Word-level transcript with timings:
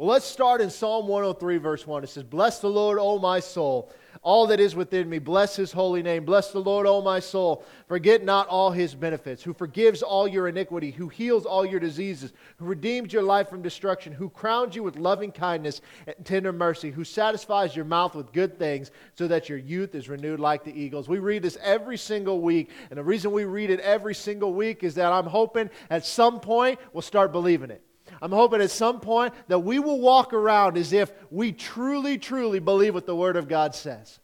Well, 0.00 0.08
let's 0.08 0.24
start 0.24 0.62
in 0.62 0.70
Psalm 0.70 1.08
103, 1.08 1.58
verse 1.58 1.86
1. 1.86 2.04
It 2.04 2.06
says, 2.06 2.22
Bless 2.22 2.58
the 2.58 2.70
Lord, 2.70 2.98
O 2.98 3.18
my 3.18 3.38
soul, 3.38 3.92
all 4.22 4.46
that 4.46 4.58
is 4.58 4.74
within 4.74 5.10
me. 5.10 5.18
Bless 5.18 5.56
his 5.56 5.72
holy 5.72 6.02
name. 6.02 6.24
Bless 6.24 6.52
the 6.52 6.58
Lord, 6.58 6.86
O 6.86 7.02
my 7.02 7.20
soul. 7.20 7.66
Forget 7.86 8.24
not 8.24 8.48
all 8.48 8.70
his 8.70 8.94
benefits, 8.94 9.42
who 9.42 9.52
forgives 9.52 10.00
all 10.00 10.26
your 10.26 10.48
iniquity, 10.48 10.90
who 10.90 11.08
heals 11.08 11.44
all 11.44 11.66
your 11.66 11.80
diseases, 11.80 12.32
who 12.56 12.64
redeems 12.64 13.12
your 13.12 13.22
life 13.22 13.50
from 13.50 13.60
destruction, 13.60 14.10
who 14.10 14.30
crowns 14.30 14.74
you 14.74 14.82
with 14.82 14.96
loving 14.96 15.32
kindness 15.32 15.82
and 16.06 16.16
tender 16.24 16.50
mercy, 16.50 16.90
who 16.90 17.04
satisfies 17.04 17.76
your 17.76 17.84
mouth 17.84 18.14
with 18.14 18.32
good 18.32 18.58
things, 18.58 18.92
so 19.16 19.28
that 19.28 19.50
your 19.50 19.58
youth 19.58 19.94
is 19.94 20.08
renewed 20.08 20.40
like 20.40 20.64
the 20.64 20.72
eagles. 20.72 21.10
We 21.10 21.18
read 21.18 21.42
this 21.42 21.58
every 21.60 21.98
single 21.98 22.40
week, 22.40 22.70
and 22.88 22.98
the 22.98 23.04
reason 23.04 23.32
we 23.32 23.44
read 23.44 23.68
it 23.68 23.80
every 23.80 24.14
single 24.14 24.54
week 24.54 24.82
is 24.82 24.94
that 24.94 25.12
I'm 25.12 25.26
hoping 25.26 25.68
at 25.90 26.06
some 26.06 26.40
point 26.40 26.80
we'll 26.94 27.02
start 27.02 27.32
believing 27.32 27.70
it. 27.70 27.84
I'm 28.22 28.32
hoping 28.32 28.60
at 28.60 28.70
some 28.70 29.00
point 29.00 29.34
that 29.48 29.60
we 29.60 29.78
will 29.78 30.00
walk 30.00 30.32
around 30.32 30.76
as 30.76 30.92
if 30.92 31.10
we 31.30 31.52
truly, 31.52 32.18
truly 32.18 32.58
believe 32.58 32.94
what 32.94 33.06
the 33.06 33.16
Word 33.16 33.36
of 33.36 33.48
God 33.48 33.74
says. 33.74 34.20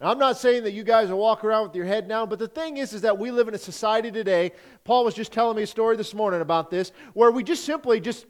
And 0.00 0.08
I'm 0.08 0.18
not 0.18 0.38
saying 0.38 0.62
that 0.64 0.72
you 0.72 0.84
guys 0.84 1.10
will 1.10 1.18
walk 1.18 1.44
around 1.44 1.66
with 1.66 1.76
your 1.76 1.84
head 1.84 2.08
down, 2.08 2.28
but 2.28 2.38
the 2.38 2.48
thing 2.48 2.76
is, 2.76 2.92
is 2.92 3.02
that 3.02 3.18
we 3.18 3.30
live 3.30 3.48
in 3.48 3.54
a 3.54 3.58
society 3.58 4.10
today. 4.10 4.52
Paul 4.84 5.04
was 5.04 5.14
just 5.14 5.32
telling 5.32 5.56
me 5.56 5.64
a 5.64 5.66
story 5.66 5.96
this 5.96 6.14
morning 6.14 6.40
about 6.40 6.70
this, 6.70 6.92
where 7.14 7.32
we 7.32 7.42
just 7.42 7.64
simply 7.64 8.00
just 8.00 8.24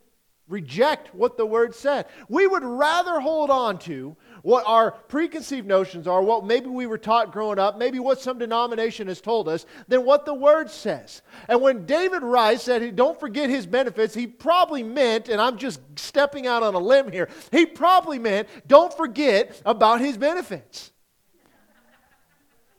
reject 0.49 1.15
what 1.15 1.37
the 1.37 1.47
Word 1.47 1.75
said. 1.75 2.07
We 2.29 2.47
would 2.47 2.65
rather 2.65 3.21
hold 3.21 3.51
on 3.51 3.79
to 3.81 4.17
what 4.43 4.65
our 4.67 4.93
preconceived 4.93 5.67
notions 5.67 6.07
are, 6.07 6.23
what 6.23 6.47
maybe 6.47 6.69
we 6.69 6.87
were 6.87 6.99
taught 6.99 7.33
growing 7.33 7.59
up, 7.59 7.79
maybe 7.79 7.99
what 7.99 8.21
some 8.21 8.39
denomination 8.39 9.09
has 9.09 9.21
told 9.21 9.49
us, 9.49 9.67
than 9.89 10.05
what 10.05 10.25
the 10.25 10.35
Word 10.35 10.71
says. 10.71 11.23
And 11.49 11.61
when 11.61 11.87
David 11.87 12.23
writes 12.23 12.65
that 12.67 12.97
don't 12.97 13.19
forget 13.21 13.51
his 13.51 13.67
benefits, 13.67 14.15
he 14.15 14.27
probably 14.27 14.83
meant, 14.83 15.29
and 15.29 15.41
I'm 15.41 15.59
just 15.59 15.81
stepping 15.97 16.47
out 16.47 16.63
on 16.63 16.75
a 16.75 16.79
limb 16.79 17.13
here, 17.13 17.29
he 17.53 17.67
probably 17.67 18.19
meant 18.19 18.49
don't 18.67 18.95
forget 18.97 19.61
about 19.67 20.01
his 20.01 20.17
benefits. 20.17 20.93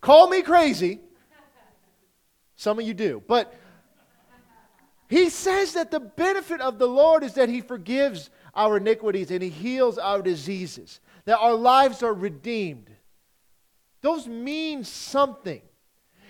Call 0.02 0.28
me 0.30 0.42
crazy. 0.42 1.00
Some 2.56 2.80
of 2.80 2.86
you 2.86 2.94
do. 2.94 3.22
But 3.28 3.54
he 5.10 5.30
says 5.30 5.74
that 5.74 5.90
the 5.92 6.00
benefit 6.00 6.62
of 6.62 6.78
the 6.78 6.88
Lord 6.88 7.24
is 7.24 7.34
that 7.34 7.50
he 7.50 7.62
forgives 7.62 8.30
our 8.54 8.78
iniquities 8.78 9.32
and 9.32 9.42
he 9.42 9.50
heals 9.50 9.98
our 9.98 10.22
diseases 10.22 11.02
that 11.26 11.40
our 11.40 11.56
lives 11.56 12.04
are 12.04 12.14
redeemed. 12.14 12.90
Those 14.02 14.28
mean 14.28 14.84
something. 14.84 15.62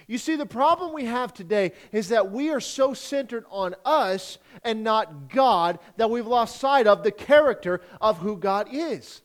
You 0.08 0.18
see, 0.18 0.38
the 0.38 0.46
problem 0.46 0.94
we 0.94 1.06
have 1.06 1.34
today 1.34 1.74
is 1.92 2.10
that 2.10 2.32
we 2.32 2.50
are 2.50 2.60
so 2.60 2.94
centered 2.94 3.46
on 3.50 3.76
us 3.86 4.40
and 4.64 4.84
not 4.84 5.30
God 5.30 5.78
that 5.98 6.10
we've 6.10 6.26
lost 6.26 6.60
sight 6.60 6.88
of 6.88 7.04
the 7.04 7.12
character 7.12 7.82
of 8.02 8.18
who 8.18 8.38
God 8.38 8.70
is. 8.72 9.22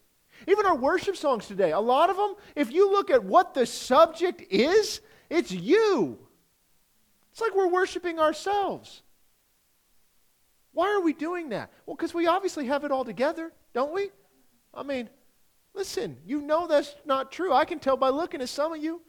Even 0.46 0.66
our 0.66 0.76
worship 0.76 1.16
songs 1.16 1.46
today, 1.46 1.70
a 1.72 1.80
lot 1.80 2.10
of 2.10 2.16
them, 2.16 2.34
if 2.54 2.70
you 2.70 2.90
look 2.90 3.10
at 3.10 3.24
what 3.24 3.54
the 3.54 3.66
subject 3.66 4.42
is, 4.50 5.00
it's 5.30 5.52
you. 5.52 6.18
It's 7.32 7.40
like 7.40 7.54
we're 7.54 7.68
worshiping 7.68 8.18
ourselves. 8.18 9.02
Why 10.74 10.90
are 10.90 11.00
we 11.00 11.14
doing 11.14 11.48
that? 11.48 11.72
Well, 11.86 11.96
because 11.96 12.12
we 12.12 12.26
obviously 12.26 12.66
have 12.66 12.84
it 12.84 12.90
all 12.90 13.04
together, 13.04 13.52
don't 13.72 13.94
we? 13.94 14.10
I 14.74 14.82
mean, 14.82 15.08
Listen, 15.74 16.16
you 16.24 16.40
know 16.40 16.68
that's 16.68 16.94
not 17.04 17.32
true. 17.32 17.52
I 17.52 17.64
can 17.64 17.80
tell 17.80 17.96
by 17.96 18.10
looking 18.10 18.40
at 18.40 18.48
some 18.48 18.72
of 18.72 18.82
you. 18.82 19.02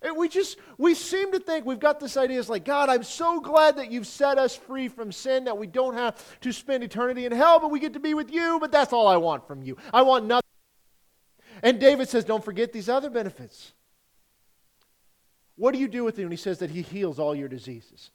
And 0.00 0.16
we 0.16 0.28
just, 0.28 0.58
we 0.78 0.94
seem 0.94 1.32
to 1.32 1.40
think 1.40 1.66
we've 1.66 1.80
got 1.80 1.98
this 1.98 2.16
idea. 2.16 2.38
It's 2.38 2.48
like, 2.48 2.64
God, 2.64 2.88
I'm 2.88 3.02
so 3.02 3.40
glad 3.40 3.78
that 3.78 3.90
you've 3.90 4.06
set 4.06 4.38
us 4.38 4.54
free 4.54 4.86
from 4.86 5.10
sin, 5.10 5.44
that 5.44 5.58
we 5.58 5.66
don't 5.66 5.94
have 5.94 6.22
to 6.42 6.52
spend 6.52 6.84
eternity 6.84 7.26
in 7.26 7.32
hell, 7.32 7.58
but 7.58 7.72
we 7.72 7.80
get 7.80 7.94
to 7.94 8.00
be 8.00 8.14
with 8.14 8.30
you, 8.30 8.58
but 8.60 8.70
that's 8.70 8.92
all 8.92 9.08
I 9.08 9.16
want 9.16 9.48
from 9.48 9.62
you. 9.62 9.76
I 9.92 10.02
want 10.02 10.26
nothing. 10.26 10.42
And 11.62 11.80
David 11.80 12.08
says, 12.08 12.24
don't 12.24 12.44
forget 12.44 12.72
these 12.72 12.88
other 12.88 13.10
benefits. 13.10 13.72
What 15.56 15.72
do 15.72 15.80
you 15.80 15.88
do 15.88 16.04
with 16.04 16.16
him 16.16 16.26
when 16.26 16.32
he 16.32 16.36
says 16.36 16.58
that 16.58 16.70
he 16.70 16.82
heals 16.82 17.18
all 17.18 17.34
your 17.34 17.48
diseases? 17.48 18.10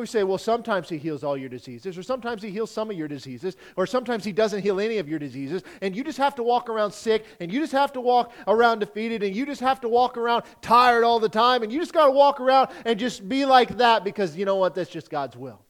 We 0.00 0.06
say, 0.06 0.24
well, 0.24 0.38
sometimes 0.38 0.88
he 0.88 0.98
heals 0.98 1.22
all 1.22 1.36
your 1.36 1.48
diseases, 1.48 1.96
or 1.96 2.02
sometimes 2.02 2.42
he 2.42 2.50
heals 2.50 2.70
some 2.70 2.90
of 2.90 2.96
your 2.96 3.08
diseases, 3.08 3.56
or 3.76 3.86
sometimes 3.86 4.24
he 4.24 4.32
doesn't 4.32 4.62
heal 4.62 4.80
any 4.80 4.98
of 4.98 5.08
your 5.08 5.18
diseases, 5.18 5.62
and 5.82 5.94
you 5.94 6.02
just 6.02 6.18
have 6.18 6.34
to 6.34 6.42
walk 6.42 6.68
around 6.68 6.92
sick, 6.92 7.24
and 7.40 7.52
you 7.52 7.60
just 7.60 7.72
have 7.72 7.92
to 7.92 8.00
walk 8.00 8.32
around 8.46 8.80
defeated, 8.80 9.22
and 9.22 9.34
you 9.34 9.46
just 9.46 9.60
have 9.60 9.80
to 9.80 9.88
walk 9.88 10.16
around 10.16 10.44
tired 10.62 11.04
all 11.04 11.20
the 11.20 11.28
time, 11.28 11.62
and 11.62 11.72
you 11.72 11.78
just 11.78 11.92
got 11.92 12.06
to 12.06 12.12
walk 12.12 12.40
around 12.40 12.70
and 12.84 12.98
just 12.98 13.28
be 13.28 13.44
like 13.44 13.76
that 13.78 14.04
because 14.04 14.36
you 14.36 14.44
know 14.44 14.56
what? 14.56 14.74
That's 14.74 14.90
just 14.90 15.10
God's 15.10 15.36
will 15.36 15.60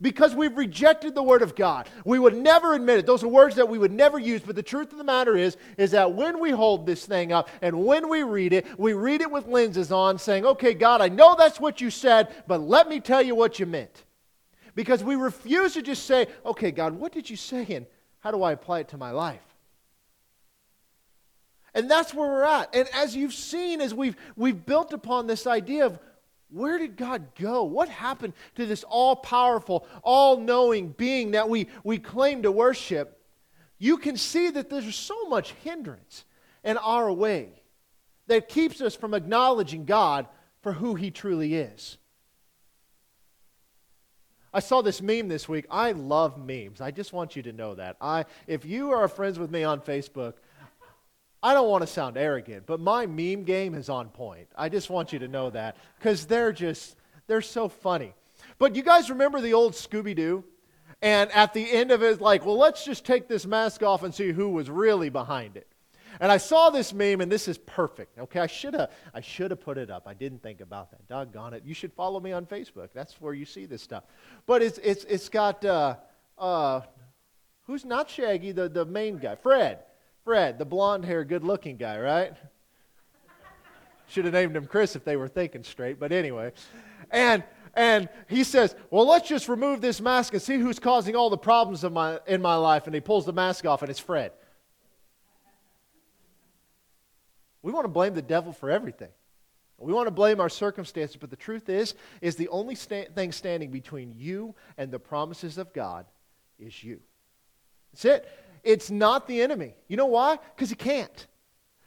because 0.00 0.34
we've 0.34 0.56
rejected 0.56 1.14
the 1.14 1.22
word 1.22 1.42
of 1.42 1.56
God. 1.56 1.88
We 2.04 2.18
would 2.18 2.36
never 2.36 2.74
admit 2.74 3.00
it. 3.00 3.06
Those 3.06 3.24
are 3.24 3.28
words 3.28 3.56
that 3.56 3.68
we 3.68 3.78
would 3.78 3.92
never 3.92 4.18
use, 4.18 4.42
but 4.42 4.54
the 4.54 4.62
truth 4.62 4.92
of 4.92 4.98
the 4.98 5.04
matter 5.04 5.36
is 5.36 5.56
is 5.76 5.90
that 5.90 6.12
when 6.14 6.40
we 6.40 6.50
hold 6.50 6.86
this 6.86 7.04
thing 7.04 7.32
up 7.32 7.48
and 7.62 7.84
when 7.84 8.08
we 8.08 8.22
read 8.22 8.52
it, 8.52 8.66
we 8.78 8.92
read 8.92 9.20
it 9.20 9.30
with 9.30 9.46
lenses 9.46 9.90
on 9.90 10.18
saying, 10.18 10.46
"Okay, 10.46 10.74
God, 10.74 11.00
I 11.00 11.08
know 11.08 11.34
that's 11.36 11.58
what 11.58 11.80
you 11.80 11.90
said, 11.90 12.28
but 12.46 12.60
let 12.60 12.88
me 12.88 13.00
tell 13.00 13.22
you 13.22 13.34
what 13.34 13.58
you 13.58 13.66
meant." 13.66 14.04
Because 14.74 15.02
we 15.02 15.16
refuse 15.16 15.74
to 15.74 15.82
just 15.82 16.04
say, 16.04 16.28
"Okay, 16.46 16.70
God, 16.70 16.92
what 16.94 17.12
did 17.12 17.28
you 17.28 17.36
say 17.36 17.66
and 17.70 17.86
how 18.20 18.30
do 18.30 18.42
I 18.42 18.52
apply 18.52 18.80
it 18.80 18.88
to 18.88 18.96
my 18.96 19.10
life?" 19.10 19.42
And 21.74 21.90
that's 21.90 22.14
where 22.14 22.28
we're 22.28 22.44
at. 22.44 22.74
And 22.74 22.88
as 22.94 23.14
you've 23.14 23.34
seen, 23.34 23.80
as 23.80 23.94
we've, 23.94 24.16
we've 24.36 24.64
built 24.64 24.92
upon 24.92 25.26
this 25.26 25.46
idea 25.46 25.86
of 25.86 25.98
where 26.50 26.78
did 26.78 26.96
God 26.96 27.34
go? 27.38 27.64
What 27.64 27.88
happened 27.88 28.32
to 28.56 28.66
this 28.66 28.84
all 28.84 29.16
powerful, 29.16 29.86
all 30.02 30.38
knowing 30.38 30.88
being 30.90 31.32
that 31.32 31.48
we, 31.48 31.68
we 31.84 31.98
claim 31.98 32.42
to 32.42 32.52
worship? 32.52 33.20
You 33.78 33.98
can 33.98 34.16
see 34.16 34.50
that 34.50 34.70
there's 34.70 34.96
so 34.96 35.28
much 35.28 35.52
hindrance 35.62 36.24
in 36.64 36.76
our 36.78 37.12
way 37.12 37.62
that 38.26 38.48
keeps 38.48 38.80
us 38.80 38.94
from 38.94 39.14
acknowledging 39.14 39.84
God 39.84 40.26
for 40.62 40.72
who 40.72 40.94
He 40.94 41.10
truly 41.10 41.54
is. 41.54 41.98
I 44.52 44.60
saw 44.60 44.80
this 44.80 45.02
meme 45.02 45.28
this 45.28 45.48
week. 45.48 45.66
I 45.70 45.92
love 45.92 46.38
memes. 46.38 46.80
I 46.80 46.90
just 46.90 47.12
want 47.12 47.36
you 47.36 47.42
to 47.42 47.52
know 47.52 47.74
that. 47.74 47.96
I, 48.00 48.24
if 48.46 48.64
you 48.64 48.90
are 48.90 49.06
friends 49.06 49.38
with 49.38 49.50
me 49.50 49.62
on 49.62 49.80
Facebook, 49.80 50.34
I 51.42 51.54
don't 51.54 51.68
want 51.68 51.82
to 51.82 51.86
sound 51.86 52.16
arrogant, 52.16 52.66
but 52.66 52.80
my 52.80 53.06
meme 53.06 53.44
game 53.44 53.74
is 53.74 53.88
on 53.88 54.08
point. 54.08 54.48
I 54.56 54.68
just 54.68 54.90
want 54.90 55.12
you 55.12 55.20
to 55.20 55.28
know 55.28 55.50
that 55.50 55.76
because 55.98 56.26
they're 56.26 56.52
just, 56.52 56.96
they're 57.26 57.42
so 57.42 57.68
funny. 57.68 58.14
But 58.58 58.74
you 58.74 58.82
guys 58.82 59.08
remember 59.10 59.40
the 59.40 59.54
old 59.54 59.72
Scooby 59.74 60.16
Doo? 60.16 60.44
And 61.00 61.30
at 61.30 61.54
the 61.54 61.70
end 61.70 61.92
of 61.92 62.02
it, 62.02 62.20
like, 62.20 62.44
well, 62.44 62.58
let's 62.58 62.84
just 62.84 63.04
take 63.04 63.28
this 63.28 63.46
mask 63.46 63.84
off 63.84 64.02
and 64.02 64.12
see 64.12 64.32
who 64.32 64.48
was 64.48 64.68
really 64.68 65.10
behind 65.10 65.56
it. 65.56 65.68
And 66.20 66.32
I 66.32 66.38
saw 66.38 66.70
this 66.70 66.92
meme, 66.92 67.20
and 67.20 67.30
this 67.30 67.46
is 67.46 67.58
perfect. 67.58 68.18
Okay, 68.18 68.40
I 68.40 68.48
should 68.48 68.74
have 68.74 68.90
I 69.14 69.20
should 69.20 69.52
have 69.52 69.60
put 69.60 69.78
it 69.78 69.88
up. 69.88 70.08
I 70.08 70.14
didn't 70.14 70.42
think 70.42 70.60
about 70.60 70.90
that. 70.90 71.06
Doggone 71.06 71.54
it! 71.54 71.62
You 71.64 71.74
should 71.74 71.92
follow 71.92 72.18
me 72.18 72.32
on 72.32 72.44
Facebook. 72.44 72.88
That's 72.92 73.20
where 73.20 73.34
you 73.34 73.44
see 73.44 73.66
this 73.66 73.82
stuff. 73.82 74.02
But 74.44 74.62
it's 74.62 74.78
it's 74.78 75.04
it's 75.04 75.28
got 75.28 75.64
uh, 75.64 75.94
uh, 76.36 76.80
who's 77.64 77.84
not 77.84 78.10
Shaggy, 78.10 78.50
the 78.50 78.68
the 78.68 78.84
main 78.84 79.18
guy, 79.18 79.36
Fred. 79.36 79.78
Fred, 80.28 80.58
the 80.58 80.66
blonde 80.66 81.06
hair, 81.06 81.24
good 81.24 81.42
looking 81.42 81.78
guy, 81.78 81.98
right? 81.98 82.34
Should 84.08 84.26
have 84.26 84.34
named 84.34 84.54
him 84.54 84.66
Chris 84.66 84.94
if 84.94 85.02
they 85.02 85.16
were 85.16 85.26
thinking 85.26 85.62
straight, 85.62 85.98
but 85.98 86.12
anyway. 86.12 86.52
And 87.10 87.42
and 87.72 88.10
he 88.28 88.44
says, 88.44 88.76
Well, 88.90 89.08
let's 89.08 89.26
just 89.26 89.48
remove 89.48 89.80
this 89.80 90.02
mask 90.02 90.34
and 90.34 90.42
see 90.42 90.58
who's 90.58 90.78
causing 90.78 91.16
all 91.16 91.30
the 91.30 91.38
problems 91.38 91.82
of 91.82 91.94
my, 91.94 92.20
in 92.26 92.42
my 92.42 92.56
life. 92.56 92.84
And 92.84 92.94
he 92.94 93.00
pulls 93.00 93.24
the 93.24 93.32
mask 93.32 93.64
off, 93.64 93.80
and 93.80 93.90
it's 93.90 93.98
Fred. 93.98 94.32
We 97.62 97.72
want 97.72 97.84
to 97.84 97.90
blame 97.90 98.12
the 98.12 98.20
devil 98.20 98.52
for 98.52 98.70
everything. 98.70 99.08
We 99.78 99.94
want 99.94 100.08
to 100.08 100.12
blame 100.12 100.40
our 100.40 100.50
circumstances, 100.50 101.16
but 101.16 101.30
the 101.30 101.36
truth 101.36 101.70
is, 101.70 101.94
is 102.20 102.36
the 102.36 102.48
only 102.48 102.74
sta- 102.74 103.08
thing 103.14 103.32
standing 103.32 103.70
between 103.70 104.12
you 104.14 104.54
and 104.76 104.90
the 104.90 104.98
promises 104.98 105.56
of 105.56 105.72
God 105.72 106.04
is 106.58 106.84
you. 106.84 107.00
That's 107.94 108.04
it. 108.04 108.28
It's 108.68 108.90
not 108.90 109.26
the 109.26 109.40
enemy. 109.40 109.72
You 109.88 109.96
know 109.96 110.04
why? 110.04 110.38
Because 110.54 110.68
he 110.68 110.76
can't. 110.76 111.26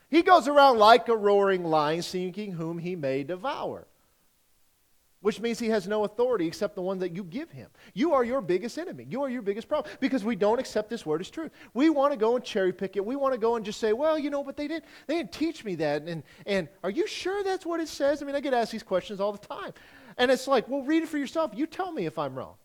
He 0.09 0.23
goes 0.23 0.47
around 0.47 0.79
like 0.79 1.07
a 1.09 1.15
roaring 1.15 1.63
lion, 1.63 2.01
seeking 2.01 2.53
whom 2.53 2.79
he 2.79 2.95
may 2.95 3.23
devour. 3.23 3.85
Which 5.19 5.39
means 5.39 5.59
he 5.59 5.69
has 5.69 5.87
no 5.87 6.05
authority 6.05 6.47
except 6.47 6.73
the 6.73 6.81
one 6.81 6.97
that 6.97 7.15
you 7.15 7.23
give 7.23 7.51
him. 7.51 7.69
You 7.93 8.15
are 8.15 8.23
your 8.23 8.41
biggest 8.41 8.79
enemy. 8.79 9.05
You 9.07 9.21
are 9.21 9.29
your 9.29 9.43
biggest 9.43 9.67
problem 9.67 9.93
because 9.99 10.23
we 10.23 10.35
don't 10.35 10.57
accept 10.57 10.89
this 10.89 11.05
word 11.05 11.21
as 11.21 11.29
truth. 11.29 11.51
We 11.75 11.91
want 11.91 12.13
to 12.13 12.17
go 12.17 12.35
and 12.35 12.43
cherry 12.43 12.73
pick 12.73 12.95
it. 12.95 13.05
We 13.05 13.15
want 13.15 13.35
to 13.35 13.39
go 13.39 13.57
and 13.57 13.63
just 13.63 13.79
say, 13.79 13.93
well, 13.93 14.17
you 14.17 14.31
know, 14.31 14.43
but 14.43 14.57
they 14.57 14.67
didn't, 14.67 14.85
they 15.05 15.17
didn't 15.17 15.33
teach 15.33 15.63
me 15.63 15.75
that. 15.75 16.01
And, 16.01 16.23
and 16.47 16.67
are 16.83 16.89
you 16.89 17.05
sure 17.05 17.43
that's 17.43 17.63
what 17.63 17.79
it 17.79 17.89
says? 17.89 18.23
I 18.23 18.25
mean, 18.25 18.35
I 18.35 18.39
get 18.39 18.55
asked 18.55 18.71
these 18.71 18.81
questions 18.81 19.19
all 19.19 19.33
the 19.33 19.47
time. 19.47 19.73
And 20.17 20.31
it's 20.31 20.47
like, 20.47 20.67
well, 20.67 20.81
read 20.81 21.03
it 21.03 21.09
for 21.09 21.19
yourself. 21.19 21.51
You 21.53 21.67
tell 21.67 21.91
me 21.91 22.07
if 22.07 22.17
I'm 22.17 22.33
wrong. 22.33 22.55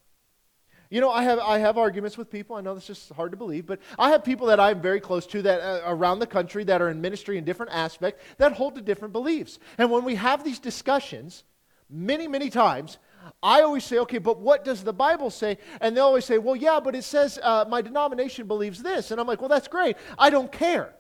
You 0.91 1.01
know, 1.01 1.11
I 1.11 1.25
have, 1.25 1.39
I 1.41 1.59
have 1.59 1.79
arguments 1.79 2.17
with 2.17 2.31
people. 2.31 2.57
I 2.57 2.61
know 2.61 2.75
this 2.75 2.91
is 2.91 3.11
hard 3.15 3.33
to 3.33 3.37
believe, 3.37 3.67
but 3.67 3.81
I 3.99 4.11
have 4.11 4.23
people 4.23 4.47
that 4.49 4.61
I'm 4.61 4.81
very 4.81 5.01
close 5.01 5.27
to 5.29 5.43
that 5.43 5.61
uh, 5.61 5.83
around 5.87 6.21
the 6.21 6.27
country 6.27 6.65
that 6.65 6.81
are 6.81 6.89
in 6.89 7.01
ministry 7.01 7.39
in 7.39 7.45
different 7.45 7.73
aspects 7.73 8.23
that 8.39 8.53
hold 8.53 8.77
to 8.77 8.83
different 8.83 9.13
beliefs. 9.13 9.59
And 9.79 9.91
when 9.91 10.05
we 10.05 10.15
have 10.15 10.45
these 10.45 10.59
discussions, 10.59 11.45
many, 11.91 12.29
many 12.29 12.51
times, 12.51 12.99
I 13.43 13.63
always 13.63 13.85
say, 13.85 13.99
okay, 13.99 14.19
but 14.19 14.39
what 14.39 14.65
does 14.65 14.85
the 14.85 14.93
Bible 14.93 15.31
say? 15.31 15.59
And 15.81 15.97
they 15.97 16.01
always 16.01 16.25
say, 16.25 16.39
well, 16.39 16.57
yeah, 16.57 16.79
but 16.79 16.95
it 16.95 17.03
says 17.03 17.39
uh, 17.43 17.65
my 17.69 17.83
denomination 17.83 18.47
believes 18.47 18.83
this. 18.83 19.11
And 19.11 19.21
I'm 19.21 19.27
like, 19.27 19.41
well, 19.41 19.49
that's 19.49 19.69
great. 19.69 19.97
I 20.17 20.31
don't 20.31 20.51
care. 20.53 20.95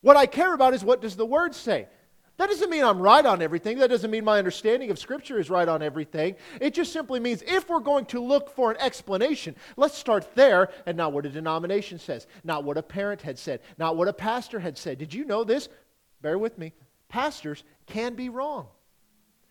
What 0.00 0.16
I 0.16 0.26
care 0.26 0.54
about 0.54 0.74
is 0.74 0.84
what 0.84 1.00
does 1.00 1.16
the 1.16 1.26
Word 1.26 1.54
say? 1.54 1.88
That 2.38 2.50
doesn't 2.50 2.70
mean 2.70 2.84
I'm 2.84 3.00
right 3.00 3.26
on 3.26 3.42
everything. 3.42 3.78
That 3.78 3.90
doesn't 3.90 4.12
mean 4.12 4.24
my 4.24 4.38
understanding 4.38 4.92
of 4.92 4.98
Scripture 4.98 5.40
is 5.40 5.50
right 5.50 5.68
on 5.68 5.82
everything. 5.82 6.36
It 6.60 6.72
just 6.72 6.92
simply 6.92 7.18
means 7.18 7.42
if 7.44 7.68
we're 7.68 7.80
going 7.80 8.06
to 8.06 8.20
look 8.20 8.54
for 8.54 8.70
an 8.70 8.76
explanation, 8.78 9.56
let's 9.76 9.98
start 9.98 10.36
there 10.36 10.70
and 10.86 10.96
not 10.96 11.12
what 11.12 11.26
a 11.26 11.30
denomination 11.30 11.98
says, 11.98 12.28
not 12.44 12.62
what 12.62 12.78
a 12.78 12.82
parent 12.82 13.22
had 13.22 13.40
said, 13.40 13.60
not 13.76 13.96
what 13.96 14.06
a 14.06 14.12
pastor 14.12 14.60
had 14.60 14.78
said. 14.78 14.98
Did 14.98 15.12
you 15.12 15.24
know 15.24 15.42
this? 15.42 15.68
Bear 16.22 16.38
with 16.38 16.56
me. 16.58 16.72
Pastors 17.08 17.64
can 17.86 18.14
be 18.14 18.28
wrong. 18.28 18.68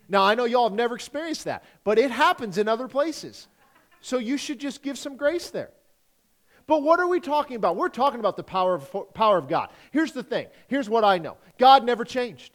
Now, 0.08 0.24
I 0.24 0.36
know 0.36 0.46
y'all 0.46 0.70
have 0.70 0.78
never 0.78 0.96
experienced 0.96 1.44
that, 1.44 1.66
but 1.84 2.00
it 2.00 2.10
happens 2.10 2.58
in 2.58 2.70
other 2.70 2.88
places. 2.88 3.50
So 4.00 4.18
you 4.18 4.38
should 4.38 4.60
just 4.60 4.82
give 4.82 4.98
some 4.98 5.18
grace 5.18 5.50
there. 5.50 5.72
But 6.68 6.84
what 6.84 7.02
are 7.02 7.08
we 7.08 7.20
talking 7.20 7.58
about? 7.58 7.76
We're 7.76 7.90
talking 7.90 8.22
about 8.22 8.38
the 8.38 8.44
power 8.44 8.76
of, 8.76 9.14
power 9.14 9.38
of 9.38 9.50
God. 9.50 9.72
Here's 9.92 10.14
the 10.14 10.24
thing. 10.24 10.48
Here's 10.70 10.90
what 10.90 11.04
I 11.04 11.18
know 11.18 11.36
God 11.58 11.84
never 11.84 12.06
changed. 12.06 12.54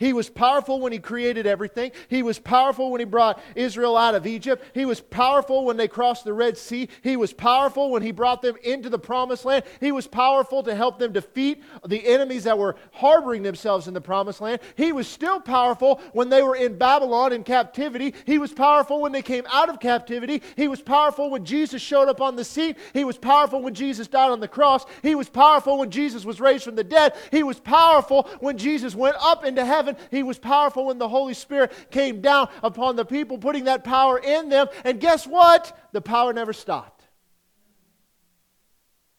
He 0.00 0.14
was 0.14 0.30
powerful 0.30 0.80
when 0.80 0.92
he 0.92 0.98
created 0.98 1.46
everything. 1.46 1.92
He 2.08 2.22
was 2.22 2.38
powerful 2.38 2.90
when 2.90 3.00
he 3.00 3.04
brought 3.04 3.38
Israel 3.54 3.98
out 3.98 4.14
of 4.14 4.26
Egypt. 4.26 4.64
He 4.72 4.86
was 4.86 4.98
powerful 4.98 5.66
when 5.66 5.76
they 5.76 5.88
crossed 5.88 6.24
the 6.24 6.32
Red 6.32 6.56
Sea. 6.56 6.88
He 7.02 7.18
was 7.18 7.34
powerful 7.34 7.90
when 7.90 8.00
he 8.00 8.10
brought 8.10 8.40
them 8.40 8.56
into 8.64 8.88
the 8.88 8.98
promised 8.98 9.44
land. 9.44 9.64
He 9.78 9.92
was 9.92 10.06
powerful 10.06 10.62
to 10.62 10.74
help 10.74 10.98
them 10.98 11.12
defeat 11.12 11.62
the 11.86 12.06
enemies 12.08 12.44
that 12.44 12.56
were 12.56 12.76
harboring 12.92 13.42
themselves 13.42 13.88
in 13.88 13.92
the 13.92 14.00
promised 14.00 14.40
land. 14.40 14.60
He 14.74 14.90
was 14.90 15.06
still 15.06 15.38
powerful 15.38 16.00
when 16.14 16.30
they 16.30 16.42
were 16.42 16.56
in 16.56 16.78
Babylon 16.78 17.34
in 17.34 17.44
captivity. 17.44 18.14
He 18.24 18.38
was 18.38 18.54
powerful 18.54 19.02
when 19.02 19.12
they 19.12 19.20
came 19.20 19.44
out 19.52 19.68
of 19.68 19.80
captivity. 19.80 20.42
He 20.56 20.66
was 20.66 20.80
powerful 20.80 21.28
when 21.28 21.44
Jesus 21.44 21.82
showed 21.82 22.08
up 22.08 22.22
on 22.22 22.36
the 22.36 22.44
scene. 22.44 22.74
He 22.94 23.04
was 23.04 23.18
powerful 23.18 23.60
when 23.60 23.74
Jesus 23.74 24.08
died 24.08 24.30
on 24.30 24.40
the 24.40 24.48
cross. 24.48 24.86
He 25.02 25.14
was 25.14 25.28
powerful 25.28 25.76
when 25.76 25.90
Jesus 25.90 26.24
was 26.24 26.40
raised 26.40 26.64
from 26.64 26.76
the 26.76 26.84
dead. 26.84 27.12
He 27.30 27.42
was 27.42 27.60
powerful 27.60 28.30
when 28.40 28.56
Jesus 28.56 28.94
went 28.94 29.16
up 29.20 29.44
into 29.44 29.62
heaven 29.62 29.89
heaven. 29.90 30.08
He 30.10 30.22
was 30.22 30.38
powerful 30.38 30.86
when 30.86 30.98
the 30.98 31.08
Holy 31.08 31.34
Spirit 31.34 31.72
came 31.90 32.20
down 32.20 32.48
upon 32.62 32.96
the 32.96 33.04
people, 33.04 33.38
putting 33.38 33.64
that 33.64 33.84
power 33.84 34.18
in 34.18 34.48
them. 34.48 34.68
And 34.84 35.00
guess 35.00 35.26
what? 35.26 35.76
The 35.92 36.00
power 36.00 36.32
never 36.32 36.52
stopped. 36.52 37.04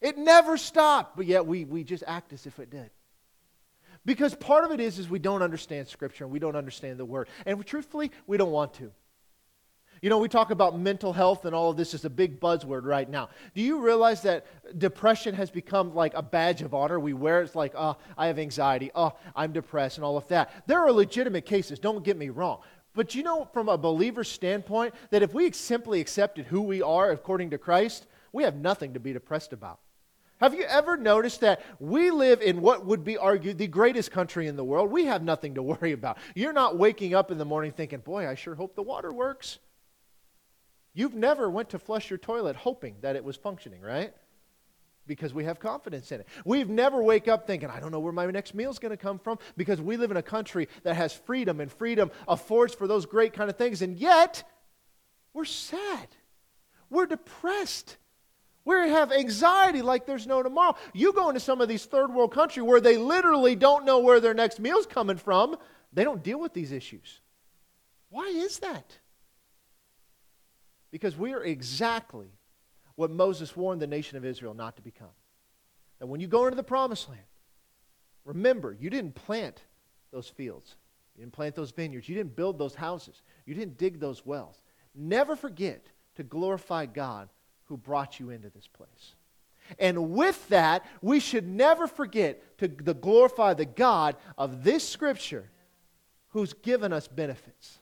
It 0.02 0.18
never 0.18 0.58
stopped, 0.58 1.16
but 1.16 1.28
yet 1.28 1.46
we, 1.46 1.64
we 1.66 1.84
just 1.84 2.04
act 2.08 2.34
as 2.34 2.48
if 2.48 2.58
it 2.60 2.72
did. 2.72 2.90
Because 4.04 4.34
part 4.34 4.64
of 4.64 4.72
it 4.72 4.80
is, 4.80 4.98
is 4.98 5.08
we 5.08 5.20
don't 5.20 5.44
understand 5.44 5.88
Scripture 5.88 6.24
and 6.24 6.34
we 6.34 6.40
don't 6.40 6.56
understand 6.56 6.98
the 6.98 7.06
Word. 7.06 7.28
And 7.46 7.64
truthfully, 7.64 8.12
we 8.26 8.38
don't 8.38 8.52
want 8.52 8.74
to. 8.76 8.92
You 10.02 10.10
know, 10.10 10.18
we 10.18 10.30
talk 10.30 10.50
about 10.50 10.80
mental 10.80 11.14
health 11.14 11.46
and 11.46 11.54
all 11.54 11.70
of 11.70 11.78
this 11.78 11.94
is 11.94 12.06
a 12.06 12.10
big 12.10 12.40
buzzword 12.40 12.86
right 12.86 13.08
now. 13.08 13.30
Do 13.54 13.62
you 13.62 13.80
realize 13.80 14.24
that 14.24 14.48
depression 14.80 15.36
has 15.36 15.52
become 15.52 15.94
like 15.94 16.16
a 16.16 16.24
badge 16.24 16.64
of 16.64 16.74
honor? 16.74 17.00
We 17.00 17.14
wear 17.14 17.42
it, 17.42 17.46
it's 17.46 17.56
like, 17.56 17.74
oh, 17.78 17.98
I 18.18 18.26
have 18.26 18.40
anxiety, 18.40 18.90
oh, 18.96 19.14
I'm 19.36 19.52
depressed, 19.54 20.00
and 20.00 20.06
all 20.06 20.18
of 20.18 20.28
that. 20.30 20.66
There 20.66 20.80
are 20.80 20.92
legitimate 20.92 21.46
cases, 21.46 21.78
don't 21.78 22.04
get 22.04 22.18
me 22.18 22.30
wrong. 22.30 22.62
But 22.96 23.14
you 23.14 23.22
know, 23.22 23.48
from 23.54 23.70
a 23.70 23.78
believer's 23.78 24.28
standpoint, 24.28 24.96
that 25.12 25.22
if 25.22 25.36
we 25.36 25.52
simply 25.52 26.02
accepted 26.02 26.48
who 26.48 26.62
we 26.62 26.82
are 26.82 27.12
according 27.12 27.52
to 27.52 27.60
Christ, 27.60 28.08
we 28.34 28.42
have 28.42 28.56
nothing 28.56 28.96
to 28.96 29.00
be 29.00 29.14
depressed 29.14 29.54
about. 29.54 29.80
Have 30.40 30.56
you 30.56 30.64
ever 30.64 30.98
noticed 30.98 31.42
that 31.42 31.62
we 31.80 32.10
live 32.10 32.42
in 32.42 32.62
what 32.62 32.88
would 32.88 33.04
be 33.04 33.20
argued 33.20 33.60
the 33.60 33.68
greatest 33.68 34.10
country 34.10 34.48
in 34.48 34.56
the 34.56 34.64
world? 34.64 34.90
We 34.90 35.06
have 35.06 35.22
nothing 35.22 35.54
to 35.54 35.62
worry 35.62 35.92
about. 35.92 36.18
You're 36.34 36.54
not 36.54 36.80
waking 36.80 37.14
up 37.14 37.30
in 37.30 37.38
the 37.38 37.46
morning 37.46 37.72
thinking, 37.72 38.00
boy, 38.00 38.28
I 38.28 38.34
sure 38.34 38.56
hope 38.56 38.74
the 38.74 38.82
water 38.82 39.14
works. 39.14 39.60
You've 40.94 41.16
never 41.16 41.50
went 41.50 41.70
to 41.70 41.80
flush 41.80 42.10
your 42.10 42.20
toilet 42.20 42.56
hoping 42.56 42.96
that 43.02 43.16
it 43.16 43.24
was 43.24 43.38
functioning, 43.38 43.82
right? 43.82 44.14
Because 45.08 45.34
we 45.34 45.46
have 45.46 45.60
confidence 45.60 46.12
in 46.12 46.22
it. 46.22 46.28
We've 46.46 46.70
never 46.70 47.02
wake 47.02 47.28
up 47.28 47.48
thinking, 47.48 47.70
I 47.70 47.80
don't 47.80 47.92
know 47.92 48.00
where 48.00 48.12
my 48.12 48.26
next 48.28 48.54
meal 48.54 48.70
is 48.70 48.80
going 48.80 48.92
to 48.92 48.98
come 48.98 49.18
from 49.18 49.40
because 49.58 49.82
we 49.82 49.98
live 49.98 50.12
in 50.12 50.18
a 50.18 50.22
country 50.22 50.68
that 50.84 50.96
has 50.96 51.14
freedom 51.14 51.60
and 51.60 51.72
freedom 51.72 52.12
affords 52.28 52.76
for 52.76 52.88
those 52.88 53.06
great 53.06 53.34
kind 53.34 53.50
of 53.50 53.58
things. 53.58 53.82
And 53.82 53.98
yet, 53.98 54.44
we're 55.34 55.46
sad. 55.46 56.08
We're 56.90 57.06
depressed. 57.06 57.98
We 58.64 58.76
have 58.76 59.12
anxiety 59.12 59.82
like 59.82 60.06
there's 60.06 60.28
no 60.28 60.44
tomorrow. 60.44 60.76
You 60.94 61.14
go 61.14 61.30
into 61.30 61.40
some 61.40 61.62
of 61.62 61.68
these 61.68 61.86
third 61.86 62.14
world 62.14 62.34
countries 62.34 62.64
where 62.64 62.82
they 62.82 62.98
literally 62.98 63.56
don't 63.56 63.86
know 63.86 64.00
where 64.00 64.20
their 64.20 64.36
next 64.36 64.60
meal's 64.60 64.86
coming 64.86 65.18
from. 65.18 65.58
They 65.94 66.04
don't 66.04 66.22
deal 66.22 66.40
with 66.40 66.54
these 66.54 66.72
issues. 66.72 67.22
Why 68.10 68.28
is 68.28 68.60
that? 68.60 69.00
Because 70.92 71.18
we 71.18 71.34
are 71.34 71.44
exactly 71.44 72.28
what 72.96 73.10
Moses 73.10 73.56
warned 73.56 73.82
the 73.82 73.88
nation 73.88 74.18
of 74.18 74.26
Israel 74.26 74.54
not 74.54 74.76
to 74.76 74.82
become. 74.82 75.08
And 76.00 76.10
when 76.10 76.20
you 76.20 76.28
go 76.28 76.46
into 76.46 76.56
the 76.56 76.64
promised 76.64 77.10
land, 77.10 77.22
remember, 78.26 78.76
you 78.80 78.90
didn't 78.90 79.16
plant 79.16 79.62
those 80.12 80.28
fields. 80.28 80.76
You 81.16 81.24
didn't 81.24 81.34
plant 81.34 81.56
those 81.56 81.72
vineyards. 81.72 82.10
You 82.10 82.16
didn't 82.16 82.36
build 82.36 82.58
those 82.58 82.76
houses. 82.76 83.22
You 83.46 83.56
didn't 83.56 83.78
dig 83.78 84.00
those 84.00 84.26
wells. 84.26 84.62
Never 84.94 85.36
forget 85.36 85.86
to 86.16 86.24
glorify 86.24 86.86
God 86.86 87.30
who 87.66 87.78
brought 87.78 88.20
you 88.20 88.30
into 88.30 88.50
this 88.50 88.68
place. 88.68 89.16
And 89.80 90.12
with 90.12 90.50
that, 90.50 90.86
we 91.02 91.20
should 91.20 91.48
never 91.48 91.88
forget 91.88 92.58
to 92.58 92.68
glorify 92.68 93.54
the 93.54 93.66
God 93.66 94.18
of 94.38 94.64
this 94.64 94.88
scripture 94.88 95.50
who's 96.30 96.54
given 96.54 96.92
us 96.92 97.08
benefits. 97.08 97.80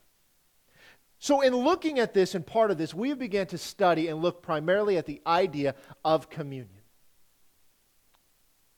So, 1.19 1.41
in 1.41 1.53
looking 1.53 1.99
at 1.99 2.13
this 2.13 2.33
and 2.33 2.45
part 2.45 2.71
of 2.71 2.77
this, 2.77 2.93
we 2.93 3.09
have 3.09 3.19
began 3.19 3.45
to 3.47 3.57
study 3.57 4.07
and 4.07 4.21
look 4.21 4.41
primarily 4.41 4.97
at 4.97 5.05
the 5.05 5.21
idea 5.27 5.75
of 6.03 6.29
communion. 6.29 6.69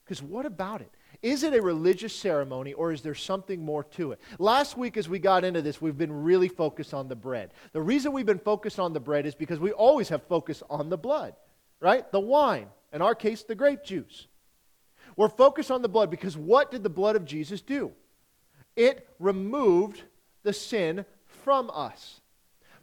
Because 0.04 0.24
what 0.24 0.48
about 0.48 0.82
it? 0.82 0.92
Is 1.22 1.44
it 1.44 1.54
a 1.54 1.62
religious 1.62 2.16
ceremony 2.16 2.74
or 2.74 2.92
is 2.92 3.02
there 3.02 3.14
something 3.14 3.64
more 3.64 3.84
to 3.84 4.12
it? 4.12 4.20
Last 4.40 4.76
week, 4.76 4.98
as 4.98 5.08
we 5.08 5.20
got 5.20 5.44
into 5.44 5.62
this, 5.62 5.80
we've 5.80 5.98
been 5.98 6.24
really 6.24 6.48
focused 6.48 6.96
on 6.96 7.08
the 7.08 7.16
bread. 7.16 7.54
The 7.74 7.82
reason 7.82 8.12
we've 8.12 8.26
been 8.26 8.40
focused 8.40 8.80
on 8.80 8.92
the 8.92 9.00
bread 9.00 9.28
is 9.28 9.36
because 9.36 9.60
we 9.60 9.72
always 9.72 10.10
have 10.10 10.24
focus 10.24 10.64
on 10.68 10.90
the 10.90 10.98
blood, 10.98 11.36
right? 11.80 12.12
The 12.12 12.20
wine, 12.20 12.68
in 12.92 13.04
our 13.04 13.14
case, 13.14 13.44
the 13.44 13.54
grape 13.54 13.84
juice. 13.84 14.26
We're 15.16 15.30
focused 15.30 15.70
on 15.70 15.84
the 15.84 15.90
blood 15.90 16.10
because 16.10 16.36
what 16.36 16.72
did 16.72 16.82
the 16.82 16.90
blood 16.90 17.16
of 17.16 17.24
Jesus 17.24 17.62
do? 17.62 17.92
It 18.76 19.08
removed 19.20 20.02
the 20.42 20.54
sin 20.54 21.06
from 21.26 21.70
us. 21.72 22.21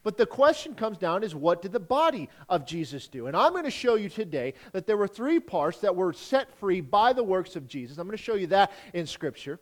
But 0.02 0.16
the 0.16 0.26
question 0.26 0.74
comes 0.74 0.98
down 0.98 1.22
is 1.22 1.34
what 1.34 1.62
did 1.62 1.72
the 1.72 1.80
body 1.80 2.28
of 2.48 2.64
Jesus 2.64 3.08
do? 3.08 3.26
And 3.26 3.36
I'm 3.36 3.52
going 3.52 3.64
to 3.64 3.70
show 3.70 3.96
you 3.96 4.08
today 4.08 4.54
that 4.72 4.86
there 4.86 4.96
were 4.96 5.08
three 5.08 5.40
parts 5.40 5.78
that 5.78 5.94
were 5.94 6.12
set 6.12 6.56
free 6.58 6.80
by 6.80 7.12
the 7.12 7.24
works 7.24 7.56
of 7.56 7.66
Jesus. 7.66 7.98
I'm 7.98 8.06
going 8.06 8.16
to 8.16 8.22
show 8.22 8.34
you 8.34 8.46
that 8.48 8.72
in 8.94 9.06
Scripture. 9.06 9.60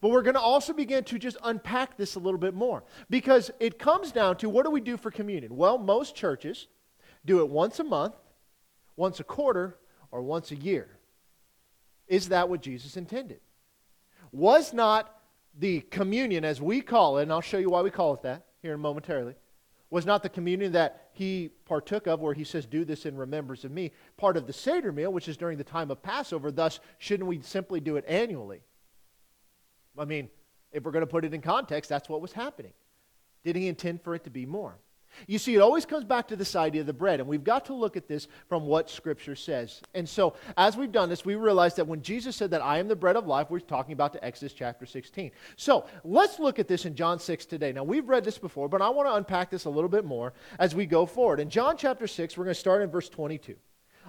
But 0.00 0.10
we're 0.10 0.22
going 0.22 0.34
to 0.34 0.40
also 0.40 0.74
begin 0.74 1.02
to 1.04 1.18
just 1.18 1.38
unpack 1.42 1.96
this 1.96 2.14
a 2.14 2.18
little 2.18 2.38
bit 2.38 2.52
more 2.52 2.84
because 3.08 3.50
it 3.58 3.78
comes 3.78 4.12
down 4.12 4.36
to 4.38 4.50
what 4.50 4.64
do 4.64 4.70
we 4.70 4.82
do 4.82 4.98
for 4.98 5.10
communion? 5.10 5.56
Well, 5.56 5.78
most 5.78 6.14
churches 6.14 6.68
do 7.24 7.40
it 7.40 7.48
once 7.48 7.78
a 7.78 7.84
month, 7.84 8.14
once 8.96 9.20
a 9.20 9.24
quarter, 9.24 9.78
or 10.10 10.20
once 10.20 10.50
a 10.50 10.56
year. 10.56 10.98
Is 12.06 12.28
that 12.28 12.48
what 12.48 12.60
Jesus 12.60 12.98
intended? 12.98 13.40
Was 14.30 14.74
not 14.74 15.10
the 15.58 15.80
communion, 15.80 16.44
as 16.44 16.60
we 16.60 16.80
call 16.80 17.18
it, 17.18 17.22
and 17.22 17.32
I'll 17.32 17.40
show 17.40 17.58
you 17.58 17.70
why 17.70 17.80
we 17.80 17.90
call 17.90 18.14
it 18.14 18.22
that 18.22 18.44
here 18.60 18.76
momentarily, 18.76 19.34
was 19.90 20.06
not 20.06 20.22
the 20.22 20.28
communion 20.28 20.72
that 20.72 21.10
he 21.12 21.50
partook 21.66 22.06
of, 22.06 22.20
where 22.20 22.34
he 22.34 22.44
says, 22.44 22.66
Do 22.66 22.84
this 22.84 23.06
in 23.06 23.16
remembrance 23.16 23.64
of 23.64 23.70
me, 23.70 23.92
part 24.16 24.36
of 24.36 24.46
the 24.46 24.52
Seder 24.52 24.92
meal, 24.92 25.12
which 25.12 25.28
is 25.28 25.36
during 25.36 25.58
the 25.58 25.64
time 25.64 25.90
of 25.90 26.02
Passover. 26.02 26.50
Thus, 26.50 26.80
shouldn't 26.98 27.28
we 27.28 27.40
simply 27.42 27.80
do 27.80 27.96
it 27.96 28.04
annually? 28.08 28.62
I 29.98 30.04
mean, 30.04 30.28
if 30.72 30.84
we're 30.84 30.90
going 30.90 31.02
to 31.02 31.10
put 31.10 31.24
it 31.24 31.32
in 31.32 31.40
context, 31.40 31.88
that's 31.88 32.08
what 32.08 32.20
was 32.20 32.32
happening. 32.32 32.72
Did 33.44 33.56
he 33.56 33.68
intend 33.68 34.02
for 34.02 34.14
it 34.14 34.24
to 34.24 34.30
be 34.30 34.46
more? 34.46 34.78
You 35.26 35.38
see, 35.38 35.54
it 35.54 35.60
always 35.60 35.86
comes 35.86 36.04
back 36.04 36.28
to 36.28 36.36
this 36.36 36.56
idea 36.56 36.80
of 36.82 36.86
the 36.86 36.92
bread, 36.92 37.20
and 37.20 37.28
we've 37.28 37.44
got 37.44 37.64
to 37.66 37.74
look 37.74 37.96
at 37.96 38.08
this 38.08 38.28
from 38.48 38.66
what 38.66 38.90
Scripture 38.90 39.36
says. 39.36 39.80
And 39.94 40.08
so, 40.08 40.34
as 40.56 40.76
we've 40.76 40.92
done 40.92 41.08
this, 41.08 41.24
we 41.24 41.34
realize 41.34 41.74
that 41.76 41.86
when 41.86 42.02
Jesus 42.02 42.36
said 42.36 42.50
that 42.50 42.62
I 42.62 42.78
am 42.78 42.88
the 42.88 42.96
bread 42.96 43.16
of 43.16 43.26
life, 43.26 43.50
we're 43.50 43.60
talking 43.60 43.92
about 43.92 44.12
to 44.14 44.24
Exodus 44.24 44.52
chapter 44.52 44.86
16. 44.86 45.30
So, 45.56 45.86
let's 46.04 46.38
look 46.38 46.58
at 46.58 46.68
this 46.68 46.84
in 46.84 46.94
John 46.94 47.18
6 47.18 47.46
today. 47.46 47.72
Now, 47.72 47.84
we've 47.84 48.08
read 48.08 48.24
this 48.24 48.38
before, 48.38 48.68
but 48.68 48.82
I 48.82 48.88
want 48.88 49.08
to 49.08 49.14
unpack 49.14 49.50
this 49.50 49.64
a 49.64 49.70
little 49.70 49.90
bit 49.90 50.04
more 50.04 50.32
as 50.58 50.74
we 50.74 50.86
go 50.86 51.06
forward. 51.06 51.40
In 51.40 51.50
John 51.50 51.76
chapter 51.76 52.06
6, 52.06 52.36
we're 52.36 52.44
going 52.44 52.54
to 52.54 52.60
start 52.60 52.82
in 52.82 52.90
verse 52.90 53.08
22. 53.08 53.56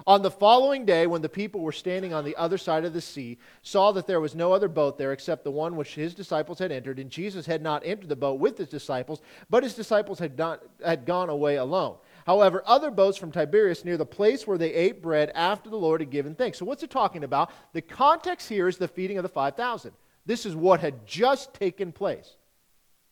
On 0.06 0.22
the 0.22 0.30
following 0.30 0.84
day, 0.84 1.06
when 1.06 1.22
the 1.22 1.28
people 1.28 1.60
were 1.60 1.72
standing 1.72 2.12
on 2.12 2.24
the 2.24 2.36
other 2.36 2.58
side 2.58 2.84
of 2.84 2.92
the 2.92 3.00
sea, 3.00 3.38
saw 3.62 3.92
that 3.92 4.06
there 4.06 4.20
was 4.20 4.34
no 4.34 4.52
other 4.52 4.68
boat 4.68 4.98
there 4.98 5.12
except 5.12 5.44
the 5.44 5.50
one 5.50 5.76
which 5.76 5.94
his 5.94 6.14
disciples 6.14 6.58
had 6.58 6.72
entered, 6.72 6.98
and 6.98 7.10
Jesus 7.10 7.46
had 7.46 7.62
not 7.62 7.82
entered 7.84 8.08
the 8.08 8.16
boat 8.16 8.38
with 8.38 8.58
his 8.58 8.68
disciples, 8.68 9.22
but 9.48 9.62
his 9.62 9.74
disciples 9.74 10.18
had, 10.18 10.36
not, 10.36 10.62
had 10.84 11.06
gone 11.06 11.30
away 11.30 11.56
alone. 11.56 11.96
However, 12.26 12.62
other 12.66 12.90
boats 12.90 13.16
from 13.16 13.32
Tiberias 13.32 13.84
near 13.84 13.96
the 13.96 14.04
place 14.04 14.46
where 14.46 14.58
they 14.58 14.74
ate 14.74 15.00
bread 15.00 15.30
after 15.34 15.70
the 15.70 15.76
Lord 15.76 16.00
had 16.00 16.10
given 16.10 16.34
thanks. 16.34 16.58
So, 16.58 16.66
what's 16.66 16.82
it 16.82 16.90
talking 16.90 17.24
about? 17.24 17.50
The 17.72 17.82
context 17.82 18.48
here 18.48 18.68
is 18.68 18.76
the 18.76 18.88
feeding 18.88 19.16
of 19.16 19.22
the 19.22 19.28
5,000. 19.28 19.92
This 20.26 20.44
is 20.44 20.56
what 20.56 20.80
had 20.80 21.06
just 21.06 21.54
taken 21.54 21.92
place, 21.92 22.34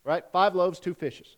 right? 0.03 0.25
Five 0.33 0.55
loaves, 0.55 0.81
two 0.81 0.95
fishes. 0.95 1.37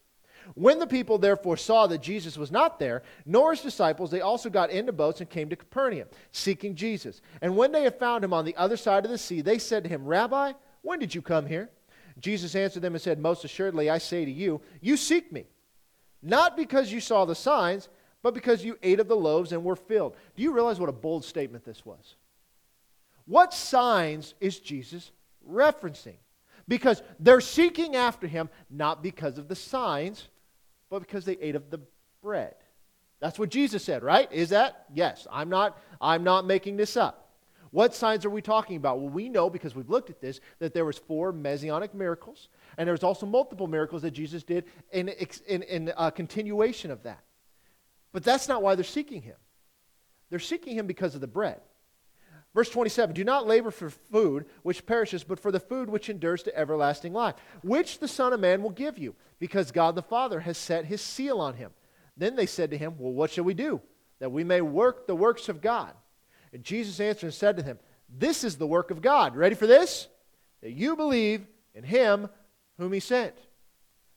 When 0.55 0.79
the 0.79 0.87
people 0.87 1.19
therefore 1.19 1.57
saw 1.57 1.87
that 1.88 2.03
Jesus 2.03 2.38
was 2.38 2.50
not 2.50 2.79
there, 2.79 3.03
nor 3.25 3.53
his 3.53 3.62
disciples, 3.62 4.11
they 4.11 4.21
also 4.21 4.49
got 4.49 4.71
into 4.71 4.93
boats 4.93 5.21
and 5.21 5.29
came 5.29 5.49
to 5.49 5.57
Capernaum, 5.57 6.09
seeking 6.33 6.75
Jesus. 6.75 7.21
And 7.43 7.57
when 7.57 7.73
they 7.73 7.83
had 7.83 7.99
found 7.99 8.25
him 8.25 8.33
on 8.33 8.45
the 8.45 8.57
other 8.57 8.76
side 8.76 9.05
of 9.05 9.11
the 9.11 9.19
sea, 9.19 9.41
they 9.41 9.59
said 9.59 9.85
to 9.85 9.91
him, 9.91 10.05
Rabbi, 10.05 10.53
when 10.83 10.99
did 10.99 11.15
you 11.15 11.23
come 11.23 11.47
here? 11.47 11.71
Jesus 12.21 12.55
answered 12.55 12.83
them 12.83 12.95
and 12.95 13.03
said, 13.03 13.19
Most 13.19 13.45
assuredly, 13.45 13.91
I 13.91 13.99
say 13.99 14.25
to 14.25 14.31
you, 14.31 14.61
you 14.81 14.97
seek 14.97 15.33
me, 15.33 15.47
not 16.23 16.57
because 16.57 16.91
you 16.93 17.00
saw 17.00 17.25
the 17.25 17.35
signs, 17.35 17.88
but 18.23 18.35
because 18.35 18.65
you 18.65 18.79
ate 18.83 19.00
of 19.00 19.09
the 19.09 19.17
loaves 19.17 19.53
and 19.53 19.62
were 19.62 19.76
filled. 19.76 20.17
Do 20.37 20.43
you 20.43 20.53
realize 20.53 20.81
what 20.81 20.88
a 20.88 20.93
bold 20.93 21.25
statement 21.25 21.65
this 21.65 21.85
was? 21.85 22.17
What 23.26 23.53
signs 23.53 24.35
is 24.41 24.59
Jesus 24.59 25.11
referencing? 25.49 26.17
Because 26.69 27.03
they're 27.21 27.41
seeking 27.41 27.95
after 27.95 28.26
him 28.26 28.49
not 28.71 29.03
because 29.03 29.38
of 29.38 29.49
the 29.49 29.55
signs, 29.55 30.29
but 30.90 31.00
because 31.00 31.25
they 31.25 31.37
ate 31.40 31.57
of 31.57 31.71
the 31.71 31.81
bread. 32.23 32.55
That's 33.21 33.38
what 33.38 33.49
Jesus 33.49 33.83
said, 33.85 34.02
right? 34.02 34.31
Is 34.31 34.50
that? 34.50 34.87
Yes. 34.93 35.26
I'm 35.31 35.49
not 35.49 35.78
I'm 36.00 36.25
not 36.25 36.47
making 36.47 36.76
this 36.76 36.97
up. 36.97 37.23
What 37.71 37.95
signs 37.95 38.25
are 38.25 38.31
we 38.31 38.43
talking 38.43 38.76
about? 38.76 39.00
Well, 39.00 39.11
we 39.11 39.28
know 39.28 39.50
because 39.50 39.75
we've 39.75 39.90
looked 39.90 40.11
at 40.11 40.21
this 40.21 40.40
that 40.61 40.73
there 40.73 40.85
was 40.85 40.99
four 40.99 41.33
messianic 41.33 41.95
miracles, 41.95 42.49
and 42.78 42.87
there 42.87 42.93
was 42.93 43.02
also 43.02 43.26
multiple 43.26 43.66
miracles 43.66 44.02
that 44.02 44.12
Jesus 44.12 44.43
did 44.43 44.64
in, 44.93 45.09
in, 45.47 45.62
in 45.62 45.93
a 45.97 46.11
continuation 46.11 46.90
of 46.90 47.02
that. 47.02 47.23
But 48.12 48.25
that's 48.25 48.49
not 48.49 48.62
why 48.62 48.76
they're 48.76 48.85
seeking 48.85 49.21
him. 49.21 49.37
They're 50.31 50.38
seeking 50.38 50.76
him 50.76 50.87
because 50.87 51.14
of 51.14 51.21
the 51.21 51.26
bread. 51.26 51.61
Verse 52.56 52.70
27 52.70 53.14
Do 53.14 53.22
not 53.22 53.46
labor 53.46 53.70
for 53.70 53.90
food 53.90 54.46
which 54.62 54.86
perishes, 54.86 55.22
but 55.22 55.38
for 55.38 55.52
the 55.52 55.60
food 55.60 55.90
which 55.90 56.08
endures 56.08 56.42
to 56.44 56.58
everlasting 56.58 57.12
life, 57.12 57.34
which 57.62 57.98
the 57.98 58.08
Son 58.08 58.32
of 58.32 58.40
Man 58.40 58.62
will 58.62 58.70
give 58.70 58.96
you, 58.96 59.14
because 59.38 59.70
God 59.70 59.94
the 59.94 60.00
Father 60.00 60.40
has 60.40 60.56
set 60.56 60.86
his 60.86 61.02
seal 61.02 61.38
on 61.38 61.52
him. 61.52 61.70
Then 62.16 62.34
they 62.34 62.46
said 62.46 62.70
to 62.70 62.78
him, 62.78 62.94
Well, 62.98 63.12
what 63.12 63.30
shall 63.30 63.44
we 63.44 63.52
do? 63.52 63.82
That 64.20 64.32
we 64.32 64.42
may 64.42 64.62
work 64.62 65.06
the 65.06 65.14
works 65.14 65.50
of 65.50 65.60
God. 65.60 65.92
And 66.50 66.64
Jesus 66.64 66.98
answered 66.98 67.26
and 67.26 67.34
said 67.34 67.58
to 67.58 67.62
them, 67.62 67.78
This 68.08 68.42
is 68.42 68.56
the 68.56 68.66
work 68.66 68.90
of 68.90 69.02
God. 69.02 69.36
Ready 69.36 69.54
for 69.54 69.66
this? 69.66 70.08
That 70.62 70.72
you 70.72 70.96
believe 70.96 71.46
in 71.75 71.84
him 71.84 72.30
whom 72.78 72.94
he 72.94 73.00
sent. 73.00 73.34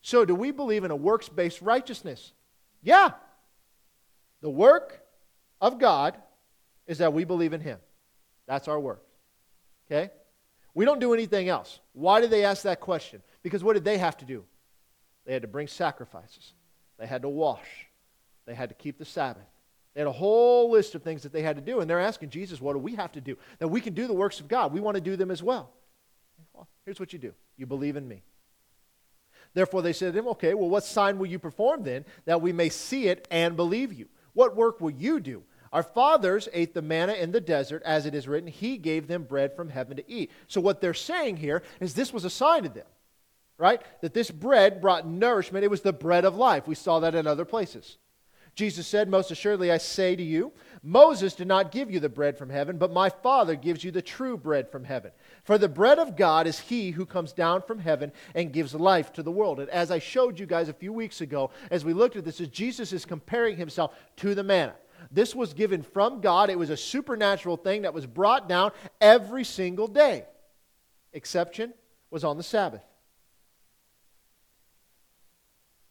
So, 0.01 0.23
do 0.23 0.33
we 0.33 0.51
believe 0.51 0.85
in 0.85 0.91
a 0.91 0.95
works 0.95 1.27
based 1.27 1.61
righteousness? 1.61 2.31
Yeah. 2.81 3.11
The 4.39 4.49
work 4.49 5.01
of 5.59 5.77
God 5.77 6.15
is 6.87 6.99
that 6.99 7.11
we 7.11 7.25
believe 7.25 7.51
in 7.51 7.59
him. 7.59 7.79
That's 8.49 8.67
our 8.67 8.79
work. 8.79 9.03
Okay? 9.85 10.09
We 10.73 10.83
don't 10.83 10.99
do 10.99 11.13
anything 11.13 11.49
else. 11.49 11.79
Why 11.93 12.19
did 12.19 12.31
they 12.31 12.43
ask 12.43 12.63
that 12.63 12.79
question? 12.79 13.21
Because 13.43 13.63
what 13.63 13.73
did 13.73 13.85
they 13.85 13.99
have 13.99 14.17
to 14.17 14.25
do? 14.25 14.43
They 15.25 15.33
had 15.33 15.43
to 15.43 15.47
bring 15.47 15.67
sacrifices, 15.67 16.53
they 16.97 17.05
had 17.05 17.21
to 17.21 17.29
wash, 17.29 17.87
they 18.47 18.55
had 18.55 18.69
to 18.69 18.75
keep 18.75 18.97
the 18.97 19.05
Sabbath. 19.05 19.45
They 19.93 20.01
had 20.01 20.07
a 20.07 20.11
whole 20.11 20.71
list 20.71 20.93
of 20.93 21.01
things 21.01 21.23
that 21.23 21.33
they 21.33 21.41
had 21.41 21.55
to 21.55 21.61
do, 21.61 21.79
and 21.79 21.89
they're 21.89 21.99
asking 21.99 22.29
Jesus, 22.29 22.61
What 22.61 22.73
do 22.73 22.79
we 22.79 22.95
have 22.95 23.11
to 23.13 23.21
do? 23.21 23.37
That 23.59 23.67
we 23.67 23.81
can 23.81 23.93
do 23.93 24.07
the 24.07 24.13
works 24.13 24.39
of 24.39 24.47
God. 24.47 24.73
We 24.73 24.79
want 24.79 24.95
to 24.95 25.01
do 25.01 25.15
them 25.15 25.31
as 25.31 25.43
well. 25.43 25.71
well 26.53 26.67
here's 26.85 26.99
what 26.99 27.13
you 27.13 27.19
do 27.19 27.33
you 27.57 27.65
believe 27.65 27.97
in 27.97 28.07
me. 28.07 28.23
Therefore, 29.53 29.81
they 29.81 29.93
said 29.93 30.13
to 30.13 30.19
him, 30.19 30.27
Okay, 30.29 30.53
well, 30.53 30.69
what 30.69 30.83
sign 30.83 31.17
will 31.17 31.25
you 31.25 31.39
perform 31.39 31.83
then 31.83 32.05
that 32.25 32.41
we 32.41 32.53
may 32.53 32.69
see 32.69 33.07
it 33.07 33.27
and 33.29 33.55
believe 33.55 33.93
you? 33.93 34.07
What 34.33 34.55
work 34.55 34.79
will 34.79 34.91
you 34.91 35.19
do? 35.19 35.43
Our 35.71 35.83
fathers 35.83 36.49
ate 36.53 36.73
the 36.73 36.81
manna 36.81 37.13
in 37.13 37.31
the 37.31 37.41
desert, 37.41 37.83
as 37.85 38.05
it 38.05 38.15
is 38.15 38.27
written, 38.27 38.49
He 38.49 38.77
gave 38.77 39.07
them 39.07 39.23
bread 39.23 39.55
from 39.55 39.69
heaven 39.69 39.97
to 39.97 40.11
eat. 40.11 40.31
So, 40.47 40.61
what 40.61 40.81
they're 40.81 40.93
saying 40.93 41.37
here 41.37 41.61
is 41.79 41.93
this 41.93 42.13
was 42.13 42.25
a 42.25 42.29
sign 42.29 42.63
to 42.63 42.69
them, 42.69 42.87
right? 43.57 43.81
That 44.01 44.13
this 44.13 44.31
bread 44.31 44.81
brought 44.81 45.07
nourishment. 45.07 45.63
It 45.63 45.71
was 45.71 45.81
the 45.81 45.93
bread 45.93 46.25
of 46.25 46.35
life. 46.35 46.67
We 46.67 46.75
saw 46.75 46.99
that 47.01 47.15
in 47.15 47.27
other 47.27 47.45
places. 47.45 47.97
Jesus 48.55 48.87
said, 48.87 49.09
Most 49.09 49.31
assuredly, 49.31 49.71
I 49.71 49.77
say 49.77 50.15
to 50.15 50.23
you, 50.23 50.51
Moses 50.83 51.33
did 51.33 51.47
not 51.47 51.71
give 51.71 51.89
you 51.89 51.99
the 51.99 52.09
bread 52.09 52.37
from 52.37 52.49
heaven, 52.49 52.77
but 52.77 52.91
my 52.91 53.09
Father 53.09 53.55
gives 53.55 53.83
you 53.83 53.91
the 53.91 54.01
true 54.01 54.35
bread 54.37 54.69
from 54.69 54.83
heaven. 54.83 55.11
For 55.43 55.57
the 55.57 55.69
bread 55.69 55.99
of 55.99 56.17
God 56.17 56.47
is 56.47 56.59
he 56.59 56.91
who 56.91 57.05
comes 57.05 57.31
down 57.31 57.61
from 57.61 57.79
heaven 57.79 58.11
and 58.35 58.51
gives 58.51 58.73
life 58.73 59.13
to 59.13 59.23
the 59.23 59.31
world. 59.31 59.59
And 59.59 59.69
as 59.69 59.91
I 59.91 59.99
showed 59.99 60.39
you 60.39 60.45
guys 60.45 60.67
a 60.67 60.73
few 60.73 60.91
weeks 60.91 61.21
ago, 61.21 61.51
as 61.71 61.85
we 61.85 61.93
looked 61.93 62.15
at 62.15 62.25
this, 62.25 62.41
is 62.41 62.49
Jesus 62.49 62.91
is 62.91 63.05
comparing 63.05 63.55
himself 63.55 63.95
to 64.17 64.35
the 64.35 64.43
manna. 64.43 64.75
This 65.11 65.35
was 65.35 65.53
given 65.53 65.81
from 65.81 66.21
God. 66.21 66.49
It 66.49 66.57
was 66.57 66.69
a 66.69 66.77
supernatural 66.77 67.57
thing 67.57 67.83
that 67.83 67.93
was 67.93 68.05
brought 68.05 68.47
down 68.47 68.71
every 69.01 69.43
single 69.43 69.87
day. 69.87 70.25
Exception 71.13 71.73
was 72.11 72.23
on 72.23 72.37
the 72.37 72.43
Sabbath. 72.43 72.83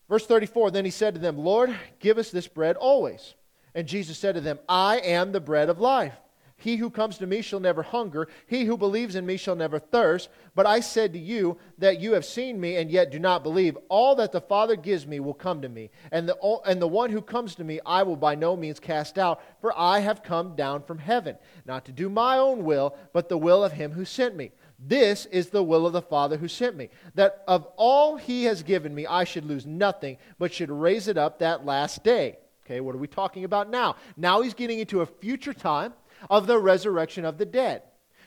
Verse 0.09 0.27
34 0.27 0.71
Then 0.71 0.85
he 0.85 0.91
said 0.91 1.15
to 1.15 1.21
them, 1.21 1.39
Lord, 1.39 1.75
give 2.01 2.19
us 2.19 2.31
this 2.31 2.49
bread 2.49 2.77
always. 2.77 3.35
And 3.75 3.87
Jesus 3.87 4.19
said 4.19 4.35
to 4.35 4.41
them, 4.41 4.59
I 4.69 4.99
am 4.99 5.33
the 5.33 5.41
bread 5.41 5.69
of 5.69 5.81
life. 5.81 6.15
He 6.61 6.77
who 6.77 6.91
comes 6.91 7.19
to 7.19 7.27
me 7.27 7.41
shall 7.41 7.61
never 7.61 7.83
hunger. 7.83 8.27
He 8.49 8.65
who 8.65 8.77
believes 8.77 9.15
in 9.15 9.25
me 9.25 9.37
shall 9.37 9.55
never 9.55 9.79
thirst. 9.79 10.29
But 10.57 10.67
I 10.67 10.81
said 10.81 11.13
to 11.13 11.19
you 11.19 11.57
that 11.79 12.01
you 12.01 12.15
have 12.15 12.25
seen 12.25 12.61
me 12.61 12.77
and 12.77 12.91
yet 12.91 13.13
do 13.13 13.21
not 13.21 13.45
believe. 13.45 13.79
All 13.89 14.17
that 14.17 14.33
the 14.33 14.41
Father 14.41 14.75
gives 14.75 15.07
me 15.07 15.21
will 15.21 15.35
come 15.35 15.63
to 15.63 15.69
me. 15.69 15.91
And 16.11 16.29
the, 16.29 16.37
and 16.67 16.83
the 16.83 16.89
one 16.89 17.11
who 17.11 17.23
comes 17.23 17.55
to 17.55 17.65
me 17.65 17.79
I 17.87 18.03
will 18.03 18.17
by 18.17 18.35
no 18.35 18.57
means 18.57 18.81
cast 18.81 19.19
out. 19.19 19.41
For 19.61 19.73
I 19.79 20.01
have 20.01 20.25
come 20.25 20.57
down 20.57 20.83
from 20.83 20.99
heaven, 20.99 21.37
not 21.65 21.85
to 21.85 21.93
do 21.93 22.09
my 22.09 22.39
own 22.39 22.65
will, 22.65 22.97
but 23.13 23.29
the 23.29 23.39
will 23.39 23.63
of 23.63 23.73
him 23.73 23.93
who 23.93 24.05
sent 24.05 24.35
me. 24.35 24.51
This 24.81 25.27
is 25.27 25.51
the 25.51 25.63
will 25.63 25.87
of 25.87 25.93
the 25.93 26.03
Father 26.03 26.37
who 26.37 26.49
sent 26.49 26.77
me, 26.77 26.89
that 27.15 27.43
of 27.49 27.67
all 27.77 28.17
he 28.17 28.45
has 28.45 28.63
given 28.63 28.95
me, 28.95 29.07
I 29.07 29.25
should 29.25 29.45
lose 29.45 29.67
nothing, 29.67 30.19
but 30.39 30.53
should 30.53 30.71
raise 30.71 31.09
it 31.09 31.19
up 31.19 31.39
that 31.39 31.65
last 31.65 32.05
day. 32.05 32.39
Okay, 32.65 32.81
what 32.81 32.95
are 32.95 32.99
we 32.99 33.09
talking 33.09 33.45
about 33.45 33.71
now? 33.71 33.97
Now 34.17 34.43
he's 34.43 34.55
getting 34.55 34.79
into 34.79 35.01
a 35.01 35.07
future 35.07 35.55
time 35.55 35.95
of 36.29 36.47
the 36.47 36.59
resurrection 36.59 37.25
of 37.25 37.39
the 37.39 37.47
dead. 37.47 37.83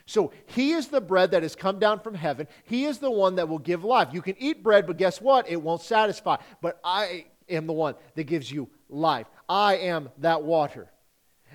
So 0.06 0.32
he 0.46 0.72
is 0.72 0.88
the 0.88 1.00
bread 1.00 1.30
that 1.30 1.42
has 1.42 1.54
come 1.54 1.78
down 1.78 2.00
from 2.00 2.14
heaven. 2.14 2.48
He 2.64 2.84
is 2.84 2.98
the 2.98 3.10
one 3.10 3.36
that 3.36 3.48
will 3.48 3.58
give 3.58 3.84
life. 3.84 4.08
You 4.12 4.22
can 4.22 4.36
eat 4.38 4.62
bread, 4.62 4.86
but 4.86 4.96
guess 4.96 5.20
what? 5.20 5.48
It 5.48 5.62
won't 5.62 5.82
satisfy. 5.82 6.36
But 6.60 6.80
I 6.82 7.26
am 7.48 7.66
the 7.66 7.72
one 7.72 7.94
that 8.14 8.24
gives 8.24 8.50
you 8.50 8.68
life. 8.88 9.26
I 9.48 9.76
am 9.76 10.10
that 10.18 10.42
water. 10.42 10.90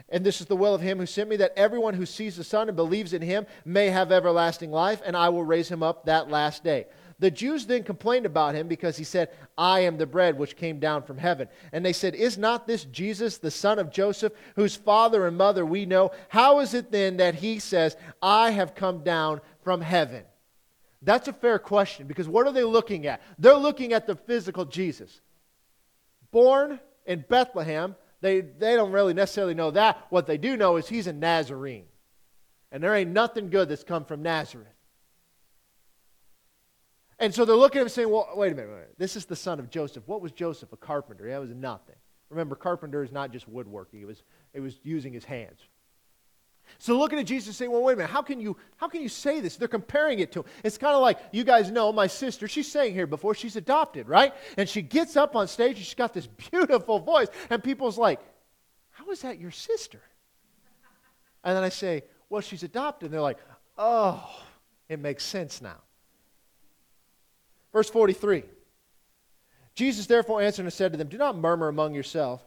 And 0.09 0.25
this 0.25 0.39
is 0.39 0.47
the 0.47 0.55
will 0.55 0.73
of 0.73 0.81
him 0.81 0.99
who 0.99 1.05
sent 1.05 1.29
me, 1.29 1.35
that 1.37 1.53
everyone 1.57 1.93
who 1.93 2.05
sees 2.05 2.37
the 2.37 2.43
Son 2.43 2.69
and 2.69 2.75
believes 2.77 3.13
in 3.13 3.21
him 3.21 3.45
may 3.65 3.89
have 3.89 4.11
everlasting 4.11 4.71
life, 4.71 5.01
and 5.05 5.17
I 5.17 5.29
will 5.29 5.43
raise 5.43 5.67
him 5.67 5.83
up 5.83 6.05
that 6.05 6.29
last 6.29 6.63
day. 6.63 6.85
The 7.19 7.31
Jews 7.31 7.65
then 7.65 7.83
complained 7.83 8.27
about 8.27 8.53
him 8.53 8.67
because 8.67 8.95
he 8.95 9.03
said, 9.03 9.29
I 9.57 9.81
am 9.81 9.97
the 9.97 10.05
bread 10.05 10.37
which 10.37 10.55
came 10.55 10.79
down 10.79 11.01
from 11.01 11.17
heaven. 11.17 11.47
And 11.71 11.83
they 11.83 11.93
said, 11.93 12.13
Is 12.13 12.37
not 12.37 12.67
this 12.67 12.85
Jesus, 12.85 13.39
the 13.39 13.49
son 13.49 13.79
of 13.79 13.91
Joseph, 13.91 14.33
whose 14.55 14.75
father 14.75 15.25
and 15.25 15.35
mother 15.35 15.65
we 15.65 15.87
know? 15.87 16.11
How 16.29 16.59
is 16.59 16.75
it 16.75 16.91
then 16.91 17.17
that 17.17 17.35
he 17.35 17.57
says, 17.57 17.97
I 18.21 18.51
have 18.51 18.75
come 18.75 19.03
down 19.03 19.41
from 19.63 19.81
heaven? 19.81 20.25
That's 21.01 21.27
a 21.27 21.33
fair 21.33 21.57
question 21.57 22.05
because 22.05 22.27
what 22.27 22.45
are 22.45 22.53
they 22.53 22.63
looking 22.63 23.07
at? 23.07 23.21
They're 23.39 23.55
looking 23.55 23.93
at 23.93 24.05
the 24.05 24.15
physical 24.15 24.65
Jesus. 24.65 25.21
Born 26.31 26.79
in 27.05 27.25
Bethlehem, 27.27 27.95
they, 28.21 28.41
they 28.41 28.75
don't 28.75 28.91
really 28.91 29.13
necessarily 29.13 29.53
know 29.55 29.71
that. 29.71 30.05
What 30.09 30.27
they 30.27 30.37
do 30.37 30.55
know 30.55 30.77
is 30.77 30.87
he's 30.87 31.07
a 31.07 31.13
Nazarene. 31.13 31.85
And 32.71 32.83
there 32.83 32.95
ain't 32.95 33.11
nothing 33.11 33.49
good 33.49 33.69
that's 33.69 33.83
come 33.83 34.05
from 34.05 34.21
Nazareth. 34.21 34.67
And 37.19 37.33
so 37.33 37.45
they're 37.45 37.55
looking 37.55 37.79
at 37.79 37.83
him 37.83 37.89
saying, 37.89 38.09
well, 38.09 38.29
wait 38.35 38.51
a 38.51 38.55
minute, 38.55 38.69
wait 38.69 38.73
a 38.73 38.77
minute. 38.77 38.95
This 38.97 39.15
is 39.15 39.25
the 39.25 39.35
son 39.35 39.59
of 39.59 39.69
Joseph. 39.69 40.03
What 40.07 40.21
was 40.21 40.31
Joseph? 40.31 40.71
A 40.71 40.77
carpenter. 40.77 41.27
That 41.29 41.39
was 41.39 41.49
nothing. 41.49 41.95
Remember, 42.29 42.55
carpenter 42.55 43.03
is 43.03 43.11
not 43.11 43.31
just 43.31 43.47
woodworking, 43.47 44.01
it 44.01 44.05
was, 44.05 44.23
it 44.53 44.59
was 44.59 44.79
using 44.83 45.13
his 45.13 45.23
hands. 45.23 45.61
So 46.79 46.97
looking 46.97 47.17
at 47.17 47.25
Jesus 47.25 47.47
and 47.47 47.55
saying, 47.55 47.71
well, 47.71 47.81
wait 47.81 47.93
a 47.93 47.95
minute, 47.95 48.11
how 48.11 48.21
can 48.21 48.41
you 48.41 48.57
how 48.75 48.89
can 48.89 49.01
you 49.01 49.07
say 49.07 49.39
this? 49.39 49.55
They're 49.55 49.69
comparing 49.69 50.19
it 50.19 50.33
to 50.33 50.39
him. 50.39 50.45
It's 50.63 50.77
kind 50.77 50.95
of 50.95 51.01
like 51.01 51.17
you 51.31 51.45
guys 51.45 51.71
know 51.71 51.93
my 51.93 52.07
sister, 52.07 52.47
she's 52.47 52.69
saying 52.69 52.93
here 52.93 53.07
before 53.07 53.33
she's 53.33 53.55
adopted, 53.55 54.07
right? 54.09 54.33
And 54.57 54.67
she 54.67 54.81
gets 54.81 55.15
up 55.15 55.35
on 55.35 55.47
stage 55.47 55.77
and 55.77 55.85
she's 55.85 55.93
got 55.93 56.13
this 56.13 56.27
beautiful 56.51 56.99
voice, 56.99 57.27
and 57.49 57.63
people's 57.63 57.97
like, 57.97 58.19
How 58.91 59.09
is 59.11 59.21
that 59.21 59.39
your 59.39 59.51
sister? 59.51 60.01
And 61.43 61.55
then 61.55 61.63
I 61.63 61.69
say, 61.69 62.03
Well, 62.29 62.41
she's 62.41 62.63
adopted. 62.63 63.07
And 63.07 63.13
they're 63.13 63.21
like, 63.21 63.39
Oh, 63.77 64.29
it 64.89 64.99
makes 64.99 65.23
sense 65.23 65.61
now. 65.61 65.77
Verse 67.77 67.91
43 67.91 68.41
Jesus 69.75 70.07
therefore 70.07 70.41
answered 70.41 70.63
and 70.63 70.73
said 70.73 70.93
to 70.93 70.97
them, 70.97 71.09
Do 71.09 71.19
not 71.19 71.37
murmur 71.37 71.67
among 71.67 71.93
yourselves. 71.93 72.41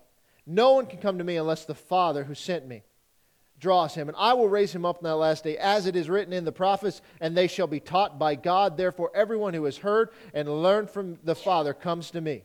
No 0.45 0.73
one 0.73 0.87
can 0.87 0.99
come 0.99 1.19
to 1.19 1.23
me 1.23 1.37
unless 1.37 1.67
the 1.67 1.75
Father 1.77 2.25
who 2.25 2.35
sent 2.35 2.67
me 2.67 2.83
draws 3.61 3.95
him. 3.95 4.09
And 4.09 4.17
I 4.19 4.33
will 4.33 4.49
raise 4.49 4.75
him 4.75 4.85
up 4.85 4.99
in 4.99 5.05
that 5.05 5.15
last 5.15 5.45
day, 5.45 5.57
as 5.57 5.87
it 5.87 5.95
is 5.95 6.11
written 6.11 6.33
in 6.33 6.45
the 6.45 6.51
prophets, 6.51 7.01
and 7.21 7.37
they 7.37 7.47
shall 7.47 7.69
be 7.69 7.79
taught 7.79 8.19
by 8.19 8.35
God. 8.35 8.77
Therefore, 8.77 9.13
everyone 9.15 9.55
who 9.55 9.63
has 9.67 9.77
heard 9.77 10.09
and 10.35 10.49
learned 10.49 10.91
from 10.91 11.21
the 11.23 11.37
Father 11.37 11.75
comes 11.75 12.11
to 12.11 12.21
me. 12.21 12.43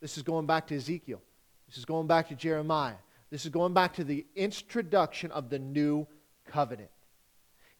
This 0.00 0.16
is 0.16 0.24
going 0.24 0.46
back 0.46 0.66
to 0.66 0.76
Ezekiel. 0.76 1.22
This 1.68 1.78
is 1.78 1.84
going 1.84 2.08
back 2.08 2.30
to 2.30 2.34
Jeremiah. 2.34 2.96
This 3.30 3.44
is 3.44 3.52
going 3.52 3.74
back 3.74 3.94
to 3.94 4.02
the 4.02 4.26
introduction 4.34 5.30
of 5.30 5.50
the 5.50 5.60
new 5.60 6.08
covenant. 6.48 6.90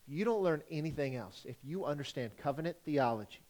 If 0.07 0.15
you 0.15 0.25
don't 0.25 0.45
learn 0.45 0.63
anything 0.71 1.17
else, 1.17 1.45
if 1.45 1.57
you 1.65 1.87
understand 1.87 2.37
covenant 2.37 2.77
theology, 2.85 3.41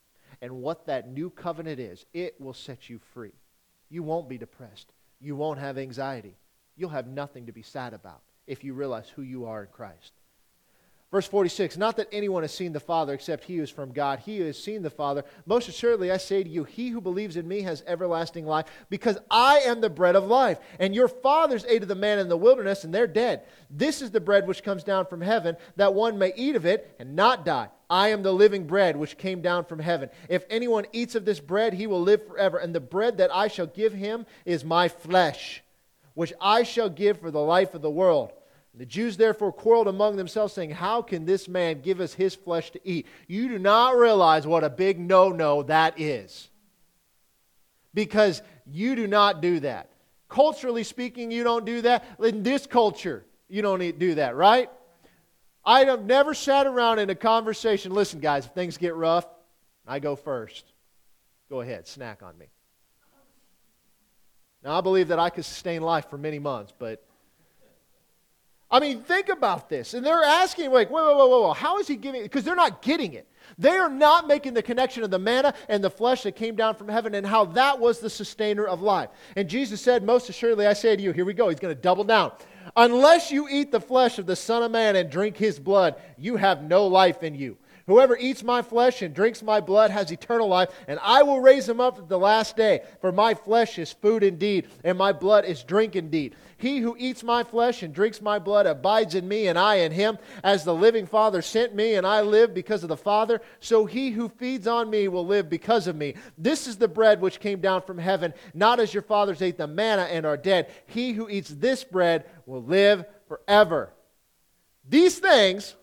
and 0.41 0.63
what 0.63 0.87
that 0.87 1.09
new 1.09 1.31
covenant 1.31 1.81
is, 1.81 2.05
it 2.13 2.41
will 2.41 2.55
set 2.55 2.89
you 2.89 2.99
free. 3.15 3.33
You 3.89 4.03
won't 4.03 4.29
be 4.29 4.39
depressed. 4.39 4.93
You 5.21 5.37
won't 5.37 5.59
have 5.59 5.79
anxiety. 5.79 6.37
You'll 6.77 6.91
have 6.91 7.07
nothing 7.07 7.47
to 7.47 7.53
be 7.53 7.63
sad 7.63 7.93
about 7.93 8.23
if 8.47 8.65
you 8.65 8.75
realize 8.75 9.09
who 9.09 9.23
you 9.23 9.47
are 9.47 9.63
in 9.63 9.69
Christ. 9.69 10.13
Verse 11.11 11.27
46 11.27 11.77
Not 11.77 11.97
that 11.97 12.09
anyone 12.13 12.43
has 12.43 12.55
seen 12.55 12.73
the 12.73 12.81
Father 12.81 13.13
except 13.15 13.45
he 13.45 13.57
who 13.57 13.63
is 13.63 13.71
from 13.71 13.93
God. 13.93 14.21
He 14.21 14.39
who 14.39 14.45
has 14.45 14.63
seen 14.63 14.83
the 14.83 14.91
Father. 14.91 15.25
Most 15.45 15.69
assuredly, 15.69 16.11
I 16.11 16.19
say 16.19 16.43
to 16.43 16.49
you, 16.49 16.65
he 16.65 16.89
who 16.89 17.01
believes 17.01 17.37
in 17.37 17.49
me 17.49 17.63
has 17.63 17.83
everlasting 17.87 18.47
life, 18.47 18.67
because 18.89 19.19
I 19.31 19.59
am 19.61 19.81
the 19.81 19.91
bread 19.91 20.15
of 20.15 20.25
life. 20.25 20.59
And 20.79 20.95
your 20.95 21.09
fathers 21.09 21.65
ate 21.69 21.83
of 21.83 21.89
the 21.89 21.95
manna 21.95 22.23
in 22.23 22.29
the 22.29 22.37
wilderness, 22.37 22.85
and 22.85 22.95
they're 22.95 23.09
dead. 23.09 23.43
This 23.71 24.03
is 24.03 24.11
the 24.11 24.21
bread 24.21 24.47
which 24.47 24.63
comes 24.63 24.85
down 24.85 25.07
from 25.07 25.21
heaven, 25.21 25.57
that 25.77 25.95
one 25.95 26.19
may 26.19 26.33
eat 26.37 26.55
of 26.55 26.67
it 26.67 26.95
and 27.01 27.17
not 27.17 27.45
die. 27.45 27.69
I 27.89 28.09
am 28.09 28.23
the 28.23 28.33
living 28.33 28.69
bread 28.69 28.97
which 28.97 29.19
came 29.19 29.43
down 29.43 29.65
from 29.65 29.81
heaven. 29.81 30.11
If 30.29 30.45
anyone 30.49 30.87
eats 30.93 31.17
of 31.17 31.25
this 31.25 31.41
bread, 31.41 31.75
he 31.75 31.89
will 31.89 32.03
live 32.03 32.25
forever. 32.25 32.59
And 32.59 32.73
the 32.73 32.79
bread 32.79 33.19
that 33.19 33.35
I 33.35 33.49
shall 33.49 33.67
give 33.67 33.93
him 33.93 34.27
is 34.45 34.65
my 34.65 34.87
flesh, 34.87 35.65
which 36.15 36.33
I 36.41 36.63
shall 36.63 36.89
give 36.89 37.19
for 37.19 37.33
the 37.33 37.41
life 37.41 37.75
of 37.75 37.83
the 37.83 37.91
world. 37.91 38.33
The 38.75 38.87
Jews 38.87 39.17
therefore 39.17 39.53
quarreled 39.53 39.89
among 39.89 40.17
themselves, 40.17 40.53
saying, 40.53 40.71
How 40.71 41.03
can 41.03 41.27
this 41.27 41.49
man 41.49 41.81
give 41.81 42.01
us 42.01 42.15
his 42.15 42.35
flesh 42.35 42.71
to 42.71 42.81
eat? 42.85 43.07
You 43.27 43.49
do 43.49 43.59
not 43.59 43.97
realize 43.97 44.47
what 44.47 44.65
a 44.65 44.71
big 44.71 44.99
no 44.99 45.31
no 45.31 45.65
that 45.65 45.99
is. 45.99 46.49
Because 47.93 48.43
you 48.67 48.95
do 48.95 49.09
not 49.09 49.43
do 49.43 49.61
that. 49.61 49.91
Culturally 50.29 50.85
speaking, 50.85 51.33
you 51.33 51.43
don't 51.43 51.67
do 51.67 51.83
that. 51.83 52.05
In 52.23 52.45
this 52.45 52.67
culture, 52.67 53.25
you 53.49 53.63
don't 53.63 53.99
do 53.99 54.15
that, 54.15 54.37
right? 54.37 54.71
I 55.65 55.85
have 55.87 56.05
never 56.05 56.33
sat 56.33 56.67
around 56.67 57.01
in 57.01 57.11
a 57.11 57.15
conversation. 57.17 57.93
Listen, 57.93 58.21
guys, 58.21 58.47
if 58.47 58.53
things 58.53 58.77
get 58.77 58.95
rough, 58.95 59.27
I 59.87 59.99
go 59.99 60.15
first. 60.15 60.73
Go 61.51 61.61
ahead, 61.61 61.89
snack 61.89 62.23
on 62.23 62.39
me. 62.39 62.47
Now, 64.63 64.79
I 64.79 64.81
believe 64.81 65.09
that 65.09 65.19
I 65.19 65.31
could 65.31 65.45
sustain 65.45 65.83
life 65.83 66.09
for 66.09 66.17
many 66.19 66.39
months, 66.39 66.73
but 66.79 67.05
I 68.71 68.79
mean, 68.79 69.03
think 69.03 69.29
about 69.29 69.69
this. 69.69 69.95
And 69.95 70.07
they're 70.07 70.23
asking, 70.23 70.71
like, 70.71 70.91
whoa, 70.91 71.17
whoa, 71.17 71.27
whoa, 71.27 71.41
whoa, 71.43 71.53
how 71.53 71.79
is 71.79 71.89
he 71.89 71.97
giving 71.97 72.21
it? 72.21 72.25
Because 72.25 72.45
they're 72.45 72.55
not 72.55 72.83
getting 72.83 73.15
it. 73.15 73.27
They 73.59 73.77
are 73.77 73.89
not 73.89 74.29
making 74.29 74.55
the 74.55 74.63
connection 74.63 75.03
of 75.03 75.11
the 75.11 75.19
manna 75.19 75.55
and 75.69 75.83
the 75.83 75.91
flesh 75.91 76.23
that 76.23 76.37
came 76.37 76.55
down 76.55 76.77
from 76.77 76.89
heaven 76.89 77.15
and 77.15 77.27
how 77.27 77.47
that 77.47 77.81
was 77.81 77.99
the 77.99 78.09
sustainer 78.09 78.65
of 78.65 78.81
life. 78.81 79.11
And 79.35 79.49
Jesus 79.49 79.81
said, 79.81 80.05
Most 80.05 80.29
assuredly, 80.29 80.67
I 80.67 80.73
say 80.73 80.95
to 80.95 81.03
you, 81.03 81.13
here 81.13 81.25
we 81.25 81.35
go, 81.35 81.49
he's 81.49 81.59
going 81.59 81.75
to 81.75 81.81
double 81.81 82.05
down. 82.05 82.33
Unless 82.77 83.33
you 83.33 83.49
eat 83.49 83.73
the 83.73 83.81
flesh 83.81 84.19
of 84.19 84.27
the 84.27 84.37
Son 84.37 84.63
of 84.63 84.71
Man 84.71 84.95
and 84.95 85.11
drink 85.11 85.37
his 85.37 85.59
blood, 85.59 85.97
you 86.17 86.37
have 86.37 86.63
no 86.63 86.87
life 86.87 87.25
in 87.25 87.35
you. 87.35 87.57
Whoever 87.91 88.17
eats 88.17 88.45
my 88.45 88.63
flesh 88.63 89.03
and 89.03 89.13
drinks 89.13 89.43
my 89.43 89.61
blood 89.61 89.91
has 89.91 90.13
eternal 90.13 90.47
life, 90.47 90.69
and 90.87 91.01
I 91.03 91.25
will 91.25 91.41
raise 91.41 91.69
him 91.69 91.81
up 91.81 91.99
at 91.99 92.09
the 92.09 92.21
last 92.21 92.57
day. 92.57 92.83
For 93.01 93.11
my 93.11 93.35
flesh 93.35 93.81
is 93.81 93.93
food 93.93 94.23
indeed, 94.23 94.69
and 94.85 94.97
my 94.97 95.11
blood 95.11 95.45
is 95.45 95.65
drink 95.65 95.97
indeed. 95.97 96.37
He 96.57 96.79
who 96.79 96.95
eats 97.01 97.25
my 97.25 97.43
flesh 97.43 97.83
and 97.83 97.93
drinks 97.93 98.23
my 98.23 98.39
blood 98.39 98.67
abides 98.67 99.17
in 99.17 99.27
me, 99.27 99.49
and 99.49 99.59
I 99.59 99.75
in 99.79 99.91
him. 99.91 100.19
As 100.45 100.63
the 100.63 100.73
living 100.73 101.05
Father 101.05 101.43
sent 101.43 101.75
me, 101.75 101.97
and 101.97 102.07
I 102.07 102.21
live 102.21 102.55
because 102.55 102.85
of 102.85 102.91
the 102.91 102.97
Father, 102.97 103.43
so 103.59 103.87
he 103.87 104.11
who 104.13 104.29
feeds 104.29 104.69
on 104.69 104.89
me 104.89 105.09
will 105.09 105.27
live 105.27 105.51
because 105.51 105.89
of 105.89 105.97
me. 105.97 106.15
This 106.39 106.69
is 106.69 106.77
the 106.77 106.87
bread 106.87 107.21
which 107.21 107.41
came 107.41 107.61
down 107.61 107.83
from 107.83 107.99
heaven, 107.99 108.35
not 108.55 108.79
as 108.79 108.95
your 108.95 109.03
fathers 109.03 109.43
ate 109.43 109.59
the 109.59 109.67
manna 109.67 110.03
and 110.03 110.25
are 110.25 110.37
dead. 110.37 110.71
He 110.87 111.11
who 111.11 111.29
eats 111.29 111.51
this 111.51 111.83
bread 111.83 112.25
will 112.47 112.63
live 112.63 113.05
forever. 113.27 113.93
These 114.89 115.19
things 115.19 115.75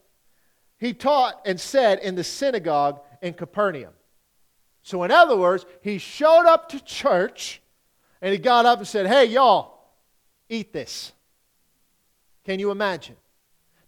he 0.77 0.93
taught 0.93 1.41
and 1.45 1.59
said 1.59 1.99
in 1.99 2.15
the 2.15 2.23
synagogue 2.23 3.01
in 3.21 3.33
Capernaum. 3.33 3.93
So, 4.83 5.03
in 5.03 5.11
other 5.11 5.35
words, 5.35 5.65
he 5.81 5.97
showed 5.97 6.45
up 6.45 6.69
to 6.69 6.83
church 6.83 7.61
and 8.21 8.31
he 8.31 8.37
got 8.37 8.65
up 8.65 8.79
and 8.79 8.87
said, 8.87 9.07
Hey, 9.07 9.25
y'all, 9.25 9.79
eat 10.49 10.71
this. 10.71 11.11
Can 12.45 12.59
you 12.59 12.71
imagine? 12.71 13.15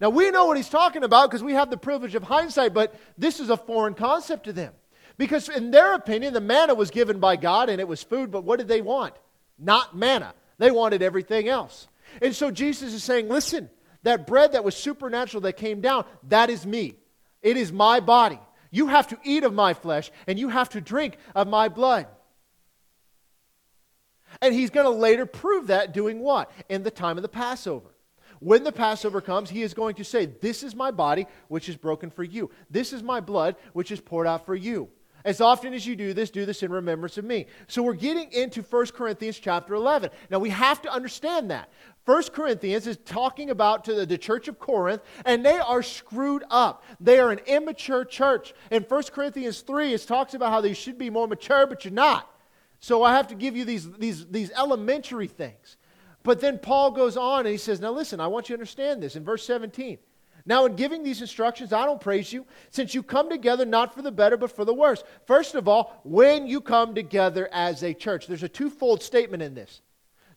Now, 0.02 0.10
we 0.10 0.32
know 0.32 0.46
what 0.46 0.58
he's 0.58 0.70
talking 0.70 1.04
about 1.04 1.30
because 1.30 1.44
we 1.44 1.54
have 1.54 1.70
the 1.70 1.78
privilege 1.78 2.16
of 2.16 2.24
hindsight, 2.24 2.74
but 2.74 2.96
this 3.18 3.40
is 3.40 3.50
a 3.50 3.58
foreign 3.58 3.94
concept 3.94 4.46
to 4.46 4.54
them. 4.54 4.74
Because, 5.18 5.50
in 5.50 5.72
their 5.72 5.94
opinion, 5.94 6.34
the 6.34 6.42
manna 6.42 6.74
was 6.74 6.92
given 6.92 7.20
by 7.20 7.36
God 7.36 7.70
and 7.70 7.82
it 7.82 7.88
was 7.88 8.02
food, 8.02 8.32
but 8.32 8.44
what 8.44 8.60
did 8.60 8.70
they 8.70 8.82
want? 8.82 9.14
Not 9.58 9.96
manna. 9.96 10.34
They 10.58 10.72
wanted 10.72 11.02
everything 11.02 11.50
else. 11.50 11.88
And 12.22 12.36
so 12.36 12.50
Jesus 12.52 12.94
is 12.94 13.04
saying, 13.04 13.28
Listen, 13.28 13.70
that 14.04 14.28
bread 14.28 14.54
that 14.54 14.64
was 14.64 14.76
supernatural 14.76 15.42
that 15.42 15.54
came 15.54 15.82
down, 15.82 16.06
that 16.28 16.50
is 16.50 16.66
me. 16.66 16.96
It 17.42 17.58
is 17.58 17.72
my 17.72 18.00
body. 18.00 18.40
You 18.72 18.88
have 18.88 19.08
to 19.08 19.18
eat 19.24 19.44
of 19.44 19.54
my 19.54 19.74
flesh 19.74 20.12
and 20.28 20.38
you 20.38 20.50
have 20.50 20.70
to 20.70 20.82
drink 20.82 21.18
of 21.36 21.48
my 21.48 21.70
blood. 21.70 22.08
And 24.42 24.54
he's 24.54 24.70
going 24.70 24.86
to 24.86 24.92
later 24.92 25.26
prove 25.26 25.68
that 25.68 25.94
doing 25.94 26.20
what? 26.20 26.52
In 26.70 26.84
the 26.84 26.92
time 26.92 27.18
of 27.18 27.24
the 27.24 27.30
Passover. 27.30 27.90
When 28.40 28.64
the 28.64 28.72
Passover 28.72 29.22
comes, 29.22 29.50
he 29.50 29.64
is 29.64 29.74
going 29.74 29.96
to 29.96 30.04
say, 30.04 30.28
This 30.28 30.64
is 30.64 30.74
my 30.74 30.92
body, 30.92 31.28
which 31.50 31.68
is 31.68 31.76
broken 31.76 32.10
for 32.10 32.24
you. 32.24 32.50
This 32.70 32.94
is 32.94 33.04
my 33.04 33.20
blood, 33.20 33.56
which 33.74 33.92
is 33.92 34.00
poured 34.00 34.28
out 34.28 34.46
for 34.46 34.56
you. 34.56 34.90
As 35.26 35.42
often 35.42 35.74
as 35.74 35.86
you 35.86 35.98
do 35.98 36.14
this, 36.14 36.30
do 36.30 36.46
this 36.46 36.64
in 36.64 36.72
remembrance 36.72 37.18
of 37.18 37.26
me. 37.26 37.48
So 37.68 37.84
we're 37.84 37.94
getting 37.94 38.32
into 38.32 38.62
1 38.62 38.86
Corinthians 38.88 39.38
chapter 39.38 39.74
11. 39.74 40.12
Now 40.30 40.40
we 40.40 40.50
have 40.50 40.82
to 40.84 40.92
understand 40.92 41.52
that. 41.52 41.70
1 42.10 42.24
Corinthians 42.34 42.88
is 42.88 42.98
talking 43.06 43.52
about 43.52 43.84
to 43.84 43.94
the, 43.94 44.04
the, 44.04 44.18
church 44.18 44.48
of 44.48 44.58
Corinth, 44.58 45.04
and 45.26 45.46
they 45.46 45.60
are 45.60 45.84
screwed 45.84 46.44
up. 46.50 46.84
They 47.00 47.20
are 47.20 47.30
an 47.30 47.38
immature 47.46 48.04
church. 48.04 48.56
In 48.72 48.82
1 48.82 49.04
Corinthians 49.14 49.62
3, 49.62 49.94
it 49.94 50.08
talks 50.08 50.34
about 50.34 50.50
how 50.50 50.60
they 50.60 50.74
should 50.74 50.98
be 50.98 51.12
more 51.12 51.28
mature, 51.28 51.68
but 51.68 51.86
you're 51.86 51.94
not. 51.94 52.28
So 52.80 53.04
I 53.04 53.14
have 53.14 53.28
to 53.28 53.36
give 53.36 53.56
you 53.56 53.64
these, 53.64 53.92
these, 53.92 54.26
these 54.26 54.50
elementary 54.58 55.28
things. 55.28 55.78
But 56.24 56.42
then 56.42 56.58
Paul 56.58 56.90
goes 56.90 57.16
on 57.16 57.42
and 57.42 57.50
he 57.50 57.58
says, 57.58 57.80
Now 57.80 57.92
listen, 57.92 58.20
I 58.20 58.26
want 58.26 58.50
you 58.50 58.56
to 58.56 58.60
understand 58.60 59.04
this 59.04 59.16
in 59.16 59.24
verse 59.24 59.46
17. 59.46 60.00
Now, 60.48 60.66
in 60.66 60.76
giving 60.76 61.04
these 61.04 61.22
instructions, 61.22 61.72
I 61.72 61.86
don't 61.86 62.02
praise 62.02 62.34
you, 62.34 62.44
since 62.72 62.96
you 62.96 63.04
come 63.04 63.30
together 63.30 63.68
not 63.68 63.94
for 63.94 64.02
the 64.02 64.12
better, 64.12 64.36
but 64.36 64.52
for 64.52 64.66
the 64.66 64.74
worse. 64.74 65.04
First 65.28 65.54
of 65.54 65.68
all, 65.68 66.02
when 66.04 66.48
you 66.48 66.60
come 66.60 66.96
together 66.96 67.48
as 67.52 67.84
a 67.84 67.94
church, 67.94 68.26
there's 68.26 68.42
a 68.42 68.50
twofold 68.50 69.04
statement 69.04 69.44
in 69.44 69.54
this. 69.54 69.82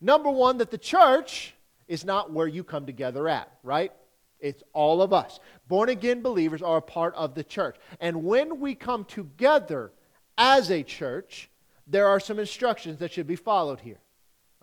Number 0.02 0.28
one, 0.28 0.58
that 0.58 0.70
the 0.70 0.76
church 0.76 1.54
is 1.92 2.06
not 2.06 2.32
where 2.32 2.46
you 2.46 2.64
come 2.64 2.86
together 2.86 3.28
at, 3.28 3.52
right? 3.62 3.92
It's 4.40 4.62
all 4.72 5.02
of 5.02 5.12
us. 5.12 5.38
Born 5.68 5.90
again 5.90 6.22
believers 6.22 6.62
are 6.62 6.78
a 6.78 6.82
part 6.82 7.14
of 7.16 7.34
the 7.34 7.44
church. 7.44 7.76
And 8.00 8.24
when 8.24 8.60
we 8.60 8.74
come 8.74 9.04
together 9.04 9.92
as 10.38 10.70
a 10.70 10.82
church, 10.82 11.50
there 11.86 12.08
are 12.08 12.18
some 12.18 12.38
instructions 12.38 13.00
that 13.00 13.12
should 13.12 13.26
be 13.26 13.36
followed 13.36 13.78
here. 13.78 13.98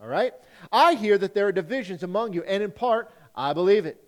All 0.01 0.07
right? 0.07 0.33
I 0.71 0.95
hear 0.95 1.19
that 1.19 1.35
there 1.35 1.45
are 1.45 1.51
divisions 1.51 2.01
among 2.01 2.33
you, 2.33 2.41
and 2.41 2.63
in 2.63 2.71
part, 2.71 3.11
I 3.35 3.53
believe 3.53 3.85
it. 3.85 4.03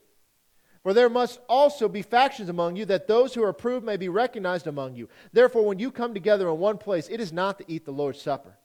For 0.81 0.91
there 0.91 1.09
must 1.09 1.39
also 1.47 1.87
be 1.87 2.01
factions 2.01 2.49
among 2.49 2.75
you, 2.75 2.85
that 2.85 3.07
those 3.07 3.35
who 3.35 3.43
are 3.43 3.49
approved 3.49 3.85
may 3.85 3.97
be 3.97 4.09
recognized 4.09 4.65
among 4.65 4.95
you. 4.95 5.09
Therefore, 5.31 5.63
when 5.63 5.77
you 5.77 5.91
come 5.91 6.15
together 6.15 6.49
in 6.49 6.57
one 6.57 6.79
place, 6.79 7.07
it 7.07 7.21
is 7.21 7.31
not 7.31 7.59
to 7.59 7.65
eat 7.67 7.85
the 7.85 7.91
Lord's 7.91 8.19
Supper. 8.19 8.57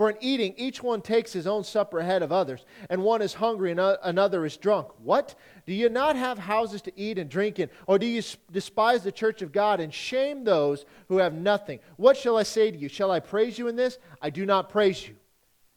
For 0.00 0.08
in 0.08 0.16
eating, 0.22 0.54
each 0.56 0.82
one 0.82 1.02
takes 1.02 1.30
his 1.30 1.46
own 1.46 1.62
supper 1.62 1.98
ahead 1.98 2.22
of 2.22 2.32
others, 2.32 2.64
and 2.88 3.02
one 3.02 3.20
is 3.20 3.34
hungry 3.34 3.70
and 3.70 3.78
another 3.78 4.46
is 4.46 4.56
drunk. 4.56 4.88
What? 5.02 5.34
Do 5.66 5.74
you 5.74 5.90
not 5.90 6.16
have 6.16 6.38
houses 6.38 6.80
to 6.80 6.92
eat 6.98 7.18
and 7.18 7.28
drink 7.28 7.58
in? 7.58 7.68
Or 7.86 7.98
do 7.98 8.06
you 8.06 8.22
despise 8.50 9.02
the 9.02 9.12
church 9.12 9.42
of 9.42 9.52
God 9.52 9.78
and 9.78 9.92
shame 9.92 10.42
those 10.42 10.86
who 11.08 11.18
have 11.18 11.34
nothing? 11.34 11.80
What 11.98 12.16
shall 12.16 12.38
I 12.38 12.44
say 12.44 12.70
to 12.70 12.78
you? 12.78 12.88
Shall 12.88 13.10
I 13.10 13.20
praise 13.20 13.58
you 13.58 13.68
in 13.68 13.76
this? 13.76 13.98
I 14.22 14.30
do 14.30 14.46
not 14.46 14.70
praise 14.70 15.06
you. 15.06 15.16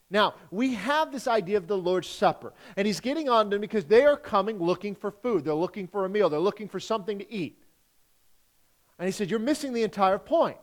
Now, 0.08 0.36
we 0.50 0.72
have 0.72 1.12
this 1.12 1.28
idea 1.28 1.58
of 1.58 1.66
the 1.66 1.76
Lord's 1.76 2.08
Supper, 2.08 2.54
and 2.78 2.86
he's 2.86 3.00
getting 3.00 3.28
on 3.28 3.50
them 3.50 3.60
because 3.60 3.84
they 3.84 4.06
are 4.06 4.16
coming 4.16 4.58
looking 4.58 4.94
for 4.94 5.10
food. 5.10 5.44
They're 5.44 5.52
looking 5.52 5.86
for 5.86 6.06
a 6.06 6.08
meal, 6.08 6.30
they're 6.30 6.40
looking 6.40 6.70
for 6.70 6.80
something 6.80 7.18
to 7.18 7.30
eat. 7.30 7.62
And 8.98 9.04
he 9.04 9.12
said, 9.12 9.28
You're 9.28 9.38
missing 9.38 9.74
the 9.74 9.82
entire 9.82 10.18
point. 10.18 10.56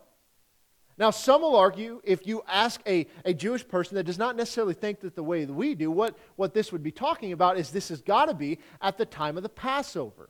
Now, 0.98 1.10
some 1.10 1.42
will 1.42 1.56
argue 1.56 2.02
if 2.04 2.28
you 2.28 2.44
ask 2.48 2.82
a, 2.86 3.08
a 3.26 3.34
Jewish 3.34 3.68
person 3.68 3.96
that 3.96 4.04
does 4.04 4.18
not 4.18 4.36
necessarily 4.36 4.74
think 4.74 5.00
that 5.02 5.16
the 5.16 5.24
way 5.24 5.46
that 5.46 5.54
we 5.54 5.74
do, 5.74 5.90
what, 5.90 6.18
what 6.36 6.54
this 6.54 6.72
would 6.72 6.84
be 6.84 6.92
talking 6.92 7.32
about 7.32 7.58
is 7.58 7.72
this 7.72 7.90
has 7.90 8.02
got 8.02 8.26
to 8.26 8.34
be 8.34 8.60
at 8.82 8.98
the 8.98 9.06
time 9.06 9.38
of 9.38 9.44
the 9.44 9.50
Passover, 9.50 10.30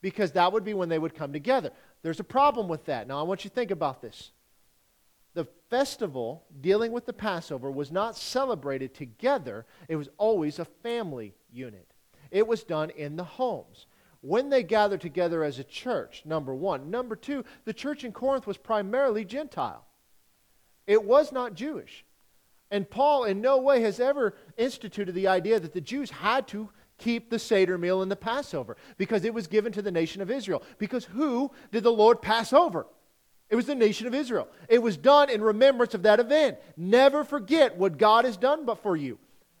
because 0.00 0.32
that 0.32 0.52
would 0.52 0.64
be 0.64 0.74
when 0.74 0.88
they 0.88 0.98
would 0.98 1.14
come 1.14 1.32
together. 1.32 1.70
There's 2.02 2.20
a 2.20 2.24
problem 2.24 2.68
with 2.68 2.84
that. 2.86 3.08
Now, 3.08 3.18
I 3.18 3.22
want 3.22 3.44
you 3.44 3.50
to 3.50 3.54
think 3.54 3.70
about 3.70 4.02
this 4.02 4.32
the 5.34 5.46
festival 5.68 6.44
dealing 6.60 6.92
with 6.92 7.06
the 7.06 7.12
Passover 7.12 7.70
was 7.70 7.90
not 7.90 8.16
celebrated 8.16 8.94
together, 8.94 9.66
it 9.88 9.96
was 9.96 10.08
always 10.16 10.58
a 10.58 10.64
family 10.64 11.34
unit. 11.52 11.88
It 12.30 12.46
was 12.46 12.64
done 12.64 12.90
in 12.90 13.16
the 13.16 13.24
homes. 13.24 13.86
When 14.24 14.48
they 14.48 14.62
gathered 14.62 15.02
together 15.02 15.44
as 15.44 15.58
a 15.58 15.64
church, 15.64 16.22
number 16.24 16.54
one. 16.54 16.90
Number 16.90 17.14
two, 17.14 17.44
the 17.66 17.74
church 17.74 18.04
in 18.04 18.12
Corinth 18.12 18.46
was 18.46 18.56
primarily 18.56 19.22
Gentile, 19.22 19.84
it 20.86 21.04
was 21.04 21.30
not 21.30 21.52
Jewish. 21.52 22.06
And 22.70 22.88
Paul, 22.88 23.24
in 23.24 23.42
no 23.42 23.58
way, 23.58 23.82
has 23.82 24.00
ever 24.00 24.34
instituted 24.56 25.12
the 25.12 25.28
idea 25.28 25.60
that 25.60 25.74
the 25.74 25.80
Jews 25.80 26.10
had 26.10 26.48
to 26.48 26.70
keep 26.96 27.28
the 27.28 27.38
Seder 27.38 27.76
meal 27.76 28.00
and 28.00 28.10
the 28.10 28.16
Passover 28.16 28.78
because 28.96 29.24
it 29.24 29.34
was 29.34 29.46
given 29.46 29.72
to 29.72 29.82
the 29.82 29.92
nation 29.92 30.22
of 30.22 30.30
Israel. 30.30 30.62
Because 30.78 31.04
who 31.04 31.50
did 31.70 31.84
the 31.84 31.92
Lord 31.92 32.22
pass 32.22 32.54
over? 32.54 32.86
It 33.50 33.56
was 33.56 33.66
the 33.66 33.74
nation 33.74 34.06
of 34.06 34.14
Israel. 34.14 34.48
It 34.70 34.80
was 34.80 34.96
done 34.96 35.28
in 35.28 35.42
remembrance 35.42 35.92
of 35.92 36.02
that 36.04 36.18
event. 36.18 36.56
Never 36.78 37.24
forget 37.24 37.76
what 37.76 37.98
God 37.98 38.24
has 38.24 38.38
done 38.38 38.64
but 38.64 38.82
for 38.82 38.96
you 38.96 39.18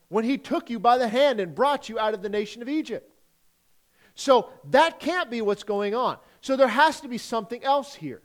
when 0.08 0.24
he 0.24 0.38
took 0.38 0.70
you 0.70 0.78
by 0.78 0.96
the 0.96 1.08
hand 1.08 1.38
and 1.38 1.54
brought 1.54 1.90
you 1.90 1.98
out 1.98 2.14
of 2.14 2.22
the 2.22 2.30
nation 2.30 2.62
of 2.62 2.68
Egypt. 2.70 3.10
So 4.14 4.50
that 4.70 5.00
can't 5.00 5.30
be 5.30 5.42
what's 5.42 5.64
going 5.64 5.94
on. 5.94 6.18
So 6.40 6.56
there 6.56 6.68
has 6.68 7.00
to 7.00 7.08
be 7.08 7.18
something 7.18 7.62
else 7.64 7.94
here. 7.94 8.22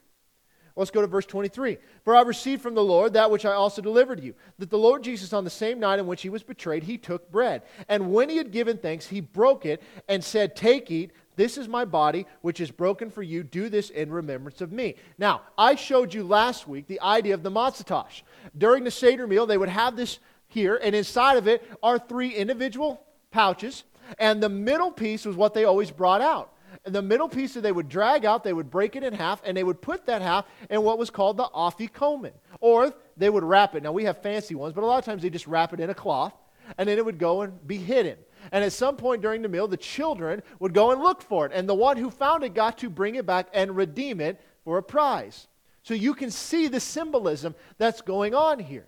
Let's 0.75 0.91
go 0.91 1.01
to 1.01 1.07
verse 1.07 1.25
23. 1.25 1.77
For 2.05 2.15
I 2.15 2.21
received 2.21 2.61
from 2.61 2.73
the 2.73 2.83
Lord 2.83 3.13
that 3.13 3.29
which 3.29 3.43
I 3.43 3.51
also 3.51 3.81
delivered 3.81 4.19
to 4.19 4.23
you, 4.23 4.33
that 4.59 4.69
the 4.69 4.77
Lord 4.77 5.03
Jesus, 5.03 5.33
on 5.33 5.43
the 5.43 5.49
same 5.49 5.79
night 5.79 5.99
in 5.99 6.07
which 6.07 6.21
he 6.21 6.29
was 6.29 6.41
betrayed, 6.41 6.83
he 6.83 6.97
took 6.97 7.29
bread. 7.31 7.63
And 7.89 8.13
when 8.13 8.29
he 8.29 8.37
had 8.37 8.51
given 8.51 8.77
thanks, 8.77 9.05
he 9.05 9.19
broke 9.19 9.65
it 9.65 9.83
and 10.07 10.23
said, 10.23 10.55
Take, 10.55 10.89
eat. 10.89 11.11
This 11.35 11.57
is 11.57 11.67
my 11.67 11.85
body, 11.85 12.25
which 12.41 12.59
is 12.59 12.71
broken 12.71 13.09
for 13.09 13.23
you. 13.23 13.43
Do 13.43 13.69
this 13.69 13.89
in 13.89 14.11
remembrance 14.11 14.61
of 14.61 14.71
me. 14.71 14.95
Now, 15.17 15.41
I 15.57 15.75
showed 15.75 16.13
you 16.13 16.23
last 16.23 16.67
week 16.67 16.87
the 16.87 17.01
idea 17.01 17.33
of 17.33 17.43
the 17.43 17.51
matzah 17.51 18.21
During 18.57 18.83
the 18.83 18.91
Seder 18.91 19.27
meal, 19.27 19.45
they 19.45 19.57
would 19.57 19.69
have 19.69 19.95
this 19.95 20.19
here, 20.47 20.79
and 20.81 20.95
inside 20.95 21.37
of 21.37 21.47
it 21.47 21.63
are 21.81 21.99
three 21.99 22.33
individual 22.33 23.01
pouches, 23.31 23.83
and 24.17 24.41
the 24.41 24.49
middle 24.49 24.91
piece 24.91 25.25
was 25.25 25.35
what 25.35 25.53
they 25.53 25.65
always 25.65 25.91
brought 25.91 26.21
out. 26.21 26.53
And 26.85 26.95
the 26.95 27.01
middle 27.01 27.27
piece 27.27 27.53
that 27.55 27.61
they 27.61 27.71
would 27.71 27.89
drag 27.89 28.25
out, 28.25 28.43
they 28.43 28.53
would 28.53 28.69
break 28.69 28.95
it 28.95 29.03
in 29.03 29.13
half, 29.13 29.41
and 29.43 29.55
they 29.55 29.63
would 29.63 29.81
put 29.81 30.05
that 30.05 30.21
half 30.21 30.45
in 30.69 30.81
what 30.83 30.97
was 30.97 31.09
called 31.09 31.37
the 31.37 31.45
afikomen. 31.45 32.31
Or 32.61 32.93
they 33.17 33.29
would 33.29 33.43
wrap 33.43 33.75
it. 33.75 33.83
Now, 33.83 33.91
we 33.91 34.05
have 34.05 34.21
fancy 34.21 34.55
ones, 34.55 34.73
but 34.73 34.83
a 34.83 34.87
lot 34.87 34.99
of 34.99 35.05
times 35.05 35.21
they 35.21 35.29
just 35.29 35.47
wrap 35.47 35.73
it 35.73 35.79
in 35.79 35.89
a 35.89 35.95
cloth, 35.95 36.33
and 36.77 36.87
then 36.87 36.97
it 36.97 37.05
would 37.05 37.17
go 37.17 37.41
and 37.41 37.67
be 37.67 37.77
hidden. 37.77 38.17
And 38.51 38.63
at 38.63 38.71
some 38.71 38.95
point 38.95 39.21
during 39.21 39.41
the 39.41 39.49
meal, 39.49 39.67
the 39.67 39.77
children 39.77 40.41
would 40.59 40.73
go 40.73 40.91
and 40.91 41.01
look 41.01 41.21
for 41.21 41.45
it. 41.45 41.51
And 41.53 41.67
the 41.67 41.75
one 41.75 41.97
who 41.97 42.09
found 42.09 42.43
it 42.43 42.53
got 42.53 42.77
to 42.79 42.89
bring 42.89 43.15
it 43.15 43.25
back 43.25 43.47
and 43.53 43.75
redeem 43.75 44.21
it 44.21 44.39
for 44.63 44.77
a 44.77 44.83
prize. 44.83 45.47
So 45.83 45.93
you 45.93 46.13
can 46.13 46.31
see 46.31 46.67
the 46.67 46.79
symbolism 46.79 47.55
that's 47.77 48.01
going 48.01 48.33
on 48.35 48.59
here. 48.59 48.87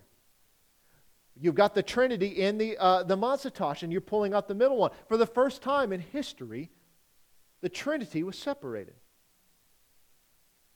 You've 1.42 1.56
got 1.56 1.74
the 1.74 1.82
Trinity 1.82 2.28
in 2.28 2.56
the, 2.56 2.78
uh, 2.78 3.02
the 3.02 3.16
Matzah 3.16 3.82
and 3.82 3.90
you're 3.90 4.00
pulling 4.00 4.32
out 4.32 4.46
the 4.46 4.54
middle 4.54 4.76
one. 4.76 4.92
For 5.08 5.16
the 5.16 5.26
first 5.26 5.60
time 5.60 5.92
in 5.92 5.98
history, 5.98 6.70
the 7.62 7.68
Trinity 7.68 8.22
was 8.22 8.38
separated. 8.38 8.94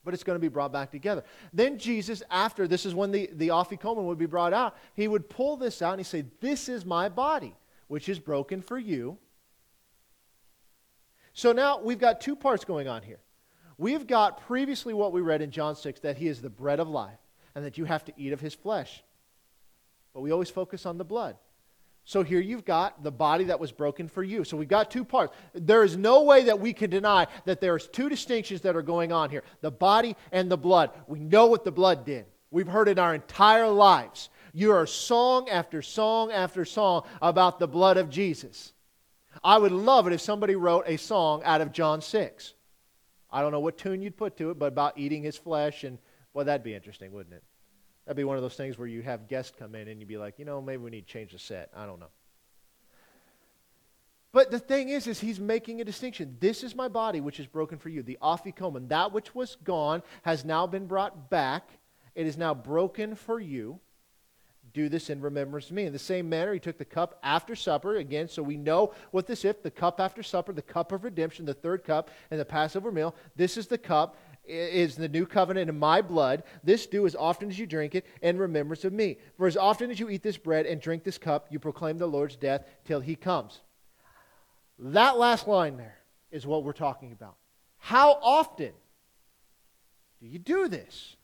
But 0.02 0.12
it's 0.12 0.24
going 0.24 0.34
to 0.34 0.40
be 0.40 0.48
brought 0.48 0.72
back 0.72 0.90
together. 0.90 1.22
Then 1.52 1.78
Jesus, 1.78 2.20
after 2.32 2.66
this 2.66 2.84
is 2.84 2.96
when 2.96 3.12
the, 3.12 3.30
the 3.32 3.48
Afikomen 3.48 4.06
would 4.06 4.18
be 4.18 4.26
brought 4.26 4.52
out, 4.52 4.76
he 4.94 5.06
would 5.06 5.30
pull 5.30 5.56
this 5.56 5.82
out 5.82 5.92
and 5.92 6.00
he'd 6.00 6.06
say, 6.06 6.24
This 6.40 6.68
is 6.68 6.84
my 6.84 7.08
body 7.08 7.54
which 7.86 8.08
is 8.08 8.18
broken 8.18 8.60
for 8.60 8.76
you. 8.76 9.18
So 11.32 11.52
now 11.52 11.80
we've 11.80 12.00
got 12.00 12.20
two 12.20 12.34
parts 12.34 12.64
going 12.64 12.88
on 12.88 13.02
here. 13.02 13.20
We've 13.78 14.06
got 14.06 14.40
previously 14.40 14.94
what 14.94 15.12
we 15.12 15.20
read 15.20 15.42
in 15.42 15.52
John 15.52 15.76
6 15.76 16.00
that 16.00 16.16
he 16.16 16.26
is 16.26 16.42
the 16.42 16.50
bread 16.50 16.80
of 16.80 16.88
life 16.88 17.20
and 17.54 17.64
that 17.64 17.78
you 17.78 17.84
have 17.84 18.04
to 18.06 18.12
eat 18.16 18.32
of 18.32 18.40
his 18.40 18.54
flesh. 18.54 19.04
But 20.16 20.22
we 20.22 20.32
always 20.32 20.48
focus 20.48 20.86
on 20.86 20.96
the 20.96 21.04
blood. 21.04 21.36
So 22.06 22.22
here 22.22 22.40
you've 22.40 22.64
got 22.64 23.02
the 23.02 23.10
body 23.10 23.44
that 23.44 23.60
was 23.60 23.70
broken 23.70 24.08
for 24.08 24.22
you. 24.22 24.44
So 24.44 24.56
we've 24.56 24.66
got 24.66 24.90
two 24.90 25.04
parts. 25.04 25.36
There 25.52 25.84
is 25.84 25.94
no 25.94 26.22
way 26.22 26.44
that 26.44 26.58
we 26.58 26.72
can 26.72 26.88
deny 26.88 27.26
that 27.44 27.60
there's 27.60 27.86
two 27.86 28.08
distinctions 28.08 28.62
that 28.62 28.76
are 28.76 28.82
going 28.82 29.12
on 29.12 29.28
here 29.28 29.42
the 29.60 29.70
body 29.70 30.16
and 30.32 30.50
the 30.50 30.56
blood. 30.56 30.92
We 31.06 31.20
know 31.20 31.44
what 31.44 31.64
the 31.64 31.70
blood 31.70 32.06
did. 32.06 32.24
We've 32.50 32.66
heard 32.66 32.88
it 32.88 32.98
our 32.98 33.14
entire 33.14 33.68
lives. 33.68 34.30
You 34.54 34.72
are 34.72 34.86
song 34.86 35.50
after 35.50 35.82
song 35.82 36.32
after 36.32 36.64
song 36.64 37.04
about 37.20 37.58
the 37.58 37.68
blood 37.68 37.98
of 37.98 38.08
Jesus. 38.08 38.72
I 39.44 39.58
would 39.58 39.70
love 39.70 40.06
it 40.06 40.14
if 40.14 40.22
somebody 40.22 40.56
wrote 40.56 40.84
a 40.86 40.96
song 40.96 41.42
out 41.44 41.60
of 41.60 41.72
John 41.72 42.00
6. 42.00 42.54
I 43.30 43.42
don't 43.42 43.52
know 43.52 43.60
what 43.60 43.76
tune 43.76 44.00
you'd 44.00 44.16
put 44.16 44.38
to 44.38 44.48
it, 44.48 44.58
but 44.58 44.68
about 44.68 44.96
eating 44.96 45.22
his 45.22 45.36
flesh, 45.36 45.84
and 45.84 45.98
well, 46.32 46.46
that'd 46.46 46.64
be 46.64 46.74
interesting, 46.74 47.12
wouldn't 47.12 47.34
it? 47.34 47.42
That'd 48.06 48.16
be 48.16 48.24
one 48.24 48.36
of 48.36 48.42
those 48.42 48.54
things 48.54 48.78
where 48.78 48.86
you 48.86 49.02
have 49.02 49.28
guests 49.28 49.52
come 49.58 49.74
in 49.74 49.88
and 49.88 50.00
you'd 50.00 50.08
be 50.08 50.16
like, 50.16 50.38
you 50.38 50.44
know, 50.44 50.62
maybe 50.62 50.82
we 50.82 50.90
need 50.90 51.06
to 51.06 51.12
change 51.12 51.32
the 51.32 51.38
set. 51.38 51.70
I 51.76 51.86
don't 51.86 51.98
know. 51.98 52.10
But 54.32 54.50
the 54.50 54.58
thing 54.58 54.90
is, 54.90 55.06
is 55.06 55.18
he's 55.18 55.40
making 55.40 55.80
a 55.80 55.84
distinction. 55.84 56.36
This 56.40 56.62
is 56.62 56.74
my 56.74 56.88
body, 56.88 57.20
which 57.20 57.40
is 57.40 57.46
broken 57.46 57.78
for 57.78 57.88
you. 57.88 58.02
The 58.02 58.18
afikomen, 58.22 58.88
that 58.88 59.12
which 59.12 59.34
was 59.34 59.56
gone, 59.64 60.02
has 60.22 60.44
now 60.44 60.66
been 60.66 60.86
brought 60.86 61.30
back. 61.30 61.68
It 62.14 62.26
is 62.26 62.36
now 62.36 62.54
broken 62.54 63.14
for 63.14 63.40
you 63.40 63.80
do 64.76 64.90
this 64.90 65.08
in 65.08 65.22
remembrance 65.22 65.70
of 65.70 65.72
me. 65.72 65.86
In 65.86 65.92
the 65.94 65.98
same 65.98 66.28
manner, 66.28 66.52
he 66.52 66.60
took 66.60 66.76
the 66.76 66.84
cup 66.84 67.18
after 67.22 67.56
supper, 67.56 67.96
again, 67.96 68.28
so 68.28 68.42
we 68.42 68.58
know 68.58 68.92
what 69.10 69.26
this 69.26 69.42
is 69.42 69.54
the 69.62 69.70
cup 69.70 70.00
after 70.00 70.22
supper, 70.22 70.52
the 70.52 70.60
cup 70.60 70.92
of 70.92 71.02
redemption, 71.02 71.46
the 71.46 71.54
third 71.54 71.82
cup, 71.82 72.10
and 72.30 72.38
the 72.38 72.44
Passover 72.44 72.92
meal. 72.92 73.14
This 73.36 73.56
is 73.56 73.68
the 73.68 73.78
cup, 73.78 74.18
is 74.46 74.96
the 74.96 75.08
new 75.08 75.26
covenant 75.26 75.68
in 75.68 75.78
my 75.78 76.00
blood. 76.00 76.42
This 76.62 76.86
do 76.86 77.06
as 77.06 77.14
often 77.14 77.48
as 77.48 77.58
you 77.58 77.66
drink 77.66 77.94
it 77.94 78.06
in 78.22 78.38
remembrance 78.38 78.84
of 78.84 78.92
me. 78.92 79.18
For 79.36 79.46
as 79.46 79.56
often 79.56 79.90
as 79.90 80.00
you 80.00 80.08
eat 80.08 80.22
this 80.22 80.36
bread 80.36 80.66
and 80.66 80.80
drink 80.80 81.04
this 81.04 81.18
cup, 81.18 81.46
you 81.50 81.58
proclaim 81.58 81.98
the 81.98 82.06
Lord's 82.06 82.36
death 82.36 82.64
till 82.84 83.00
he 83.00 83.16
comes. 83.16 83.60
That 84.78 85.18
last 85.18 85.48
line 85.48 85.76
there 85.76 85.98
is 86.30 86.46
what 86.46 86.64
we're 86.64 86.72
talking 86.72 87.12
about. 87.12 87.36
How 87.78 88.18
often 88.22 88.72
do 90.20 90.26
you 90.26 90.38
do 90.38 90.68
this? 90.68 91.16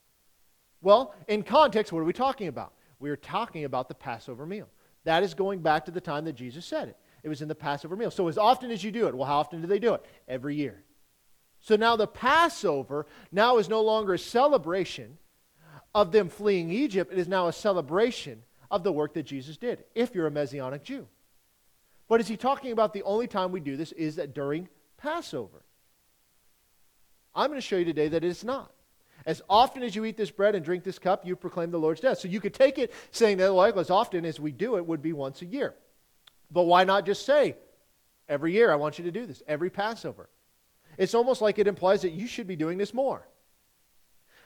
Well, 0.80 1.14
in 1.28 1.42
context, 1.42 1.92
what 1.92 2.00
are 2.00 2.04
we 2.04 2.12
talking 2.12 2.48
about? 2.48 2.72
We 2.98 3.10
are 3.10 3.16
talking 3.16 3.64
about 3.64 3.88
the 3.88 3.94
Passover 3.94 4.46
meal. 4.46 4.68
That 5.04 5.22
is 5.22 5.34
going 5.34 5.60
back 5.60 5.84
to 5.86 5.90
the 5.90 6.00
time 6.00 6.24
that 6.26 6.34
Jesus 6.34 6.64
said 6.64 6.88
it. 6.88 6.96
It 7.22 7.28
was 7.28 7.42
in 7.42 7.48
the 7.48 7.54
Passover 7.54 7.96
meal. 7.96 8.10
So, 8.10 8.28
as 8.28 8.38
often 8.38 8.70
as 8.70 8.82
you 8.82 8.90
do 8.90 9.06
it, 9.06 9.14
well, 9.14 9.26
how 9.26 9.38
often 9.38 9.60
do 9.60 9.66
they 9.66 9.78
do 9.78 9.94
it? 9.94 10.04
Every 10.28 10.56
year. 10.56 10.82
So 11.62 11.76
now 11.76 11.96
the 11.96 12.08
Passover 12.08 13.06
now 13.30 13.58
is 13.58 13.68
no 13.68 13.80
longer 13.82 14.14
a 14.14 14.18
celebration 14.18 15.16
of 15.94 16.12
them 16.12 16.28
fleeing 16.28 16.70
Egypt. 16.70 17.12
It 17.12 17.18
is 17.18 17.28
now 17.28 17.46
a 17.46 17.52
celebration 17.52 18.42
of 18.70 18.82
the 18.82 18.92
work 18.92 19.14
that 19.14 19.24
Jesus 19.24 19.56
did, 19.56 19.84
if 19.94 20.14
you're 20.14 20.26
a 20.26 20.30
Messianic 20.30 20.82
Jew. 20.82 21.06
But 22.08 22.20
is 22.20 22.28
he 22.28 22.36
talking 22.36 22.72
about 22.72 22.92
the 22.92 23.04
only 23.04 23.26
time 23.26 23.52
we 23.52 23.60
do 23.60 23.76
this 23.76 23.92
is 23.92 24.16
that 24.16 24.34
during 24.34 24.68
Passover? 24.96 25.62
I'm 27.34 27.48
going 27.48 27.60
to 27.60 27.66
show 27.66 27.76
you 27.76 27.84
today 27.84 28.08
that 28.08 28.24
it's 28.24 28.44
not. 28.44 28.72
As 29.24 29.40
often 29.48 29.84
as 29.84 29.94
you 29.94 30.04
eat 30.04 30.16
this 30.16 30.32
bread 30.32 30.56
and 30.56 30.64
drink 30.64 30.82
this 30.82 30.98
cup, 30.98 31.24
you 31.24 31.36
proclaim 31.36 31.70
the 31.70 31.78
Lord's 31.78 32.00
death. 32.00 32.18
So 32.18 32.28
you 32.28 32.40
could 32.40 32.54
take 32.54 32.78
it 32.78 32.92
saying 33.12 33.38
that, 33.38 33.52
like, 33.52 33.76
as 33.76 33.88
often 33.88 34.24
as 34.24 34.40
we 34.40 34.50
do 34.50 34.76
it 34.76 34.86
would 34.86 35.00
be 35.00 35.12
once 35.12 35.42
a 35.42 35.46
year. 35.46 35.74
But 36.50 36.64
why 36.64 36.82
not 36.82 37.06
just 37.06 37.24
say, 37.24 37.56
every 38.28 38.52
year 38.52 38.72
I 38.72 38.76
want 38.76 38.98
you 38.98 39.04
to 39.04 39.12
do 39.12 39.26
this, 39.26 39.42
every 39.46 39.70
Passover? 39.70 40.28
It's 40.98 41.14
almost 41.14 41.40
like 41.40 41.58
it 41.58 41.66
implies 41.66 42.02
that 42.02 42.12
you 42.12 42.26
should 42.26 42.46
be 42.46 42.56
doing 42.56 42.78
this 42.78 42.92
more. 42.92 43.26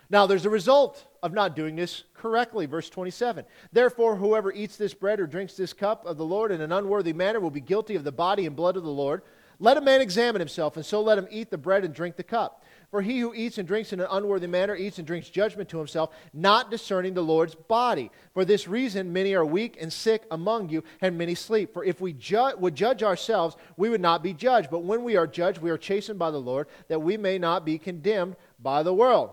Now, 0.08 0.26
there's 0.26 0.46
a 0.46 0.50
result 0.50 1.04
of 1.22 1.32
not 1.32 1.56
doing 1.56 1.74
this 1.74 2.04
correctly. 2.14 2.66
Verse 2.66 2.88
27. 2.88 3.44
Therefore, 3.72 4.16
whoever 4.16 4.52
eats 4.52 4.76
this 4.76 4.94
bread 4.94 5.18
or 5.18 5.26
drinks 5.26 5.54
this 5.54 5.72
cup 5.72 6.06
of 6.06 6.16
the 6.16 6.24
Lord 6.24 6.52
in 6.52 6.60
an 6.60 6.70
unworthy 6.70 7.12
manner 7.12 7.40
will 7.40 7.50
be 7.50 7.60
guilty 7.60 7.96
of 7.96 8.04
the 8.04 8.12
body 8.12 8.46
and 8.46 8.54
blood 8.54 8.76
of 8.76 8.84
the 8.84 8.90
Lord. 8.90 9.22
Let 9.58 9.78
a 9.78 9.80
man 9.80 10.00
examine 10.00 10.40
himself, 10.40 10.76
and 10.76 10.84
so 10.84 11.00
let 11.00 11.16
him 11.16 11.28
eat 11.30 11.50
the 11.50 11.58
bread 11.58 11.84
and 11.84 11.94
drink 11.94 12.16
the 12.16 12.22
cup. 12.22 12.62
For 12.90 13.02
he 13.02 13.18
who 13.18 13.34
eats 13.34 13.58
and 13.58 13.66
drinks 13.66 13.92
in 13.92 14.00
an 14.00 14.06
unworthy 14.10 14.46
manner 14.46 14.76
eats 14.76 14.98
and 14.98 15.06
drinks 15.06 15.28
judgment 15.28 15.68
to 15.70 15.78
himself, 15.78 16.14
not 16.32 16.70
discerning 16.70 17.14
the 17.14 17.22
Lord's 17.22 17.54
body. 17.54 18.10
For 18.32 18.44
this 18.44 18.68
reason, 18.68 19.12
many 19.12 19.34
are 19.34 19.44
weak 19.44 19.76
and 19.80 19.92
sick 19.92 20.24
among 20.30 20.68
you, 20.68 20.84
and 21.00 21.18
many 21.18 21.34
sleep. 21.34 21.72
For 21.72 21.84
if 21.84 22.00
we 22.00 22.12
ju- 22.12 22.52
would 22.58 22.74
judge 22.74 23.02
ourselves, 23.02 23.56
we 23.76 23.88
would 23.88 24.00
not 24.00 24.22
be 24.22 24.32
judged. 24.34 24.70
But 24.70 24.84
when 24.84 25.02
we 25.04 25.16
are 25.16 25.26
judged, 25.26 25.60
we 25.60 25.70
are 25.70 25.78
chastened 25.78 26.18
by 26.18 26.30
the 26.30 26.40
Lord, 26.40 26.68
that 26.88 27.02
we 27.02 27.16
may 27.16 27.38
not 27.38 27.64
be 27.64 27.78
condemned 27.78 28.36
by 28.60 28.82
the 28.82 28.94
world. 28.94 29.30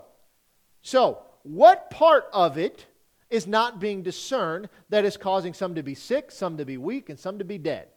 So, 0.81 1.19
what 1.43 1.89
part 1.89 2.25
of 2.33 2.57
it 2.57 2.85
is 3.29 3.45
not 3.45 3.79
being 3.79 4.03
discerned 4.03 4.69
that 4.89 5.05
is 5.05 5.17
causing 5.17 5.53
some 5.53 5.75
to 5.75 5.83
be 5.83 5.95
sick, 5.95 6.31
some 6.31 6.57
to 6.57 6.65
be 6.65 6.77
weak, 6.77 7.09
and 7.09 7.19
some 7.19 7.39
to 7.39 7.45
be 7.45 7.57
dead? 7.57 7.87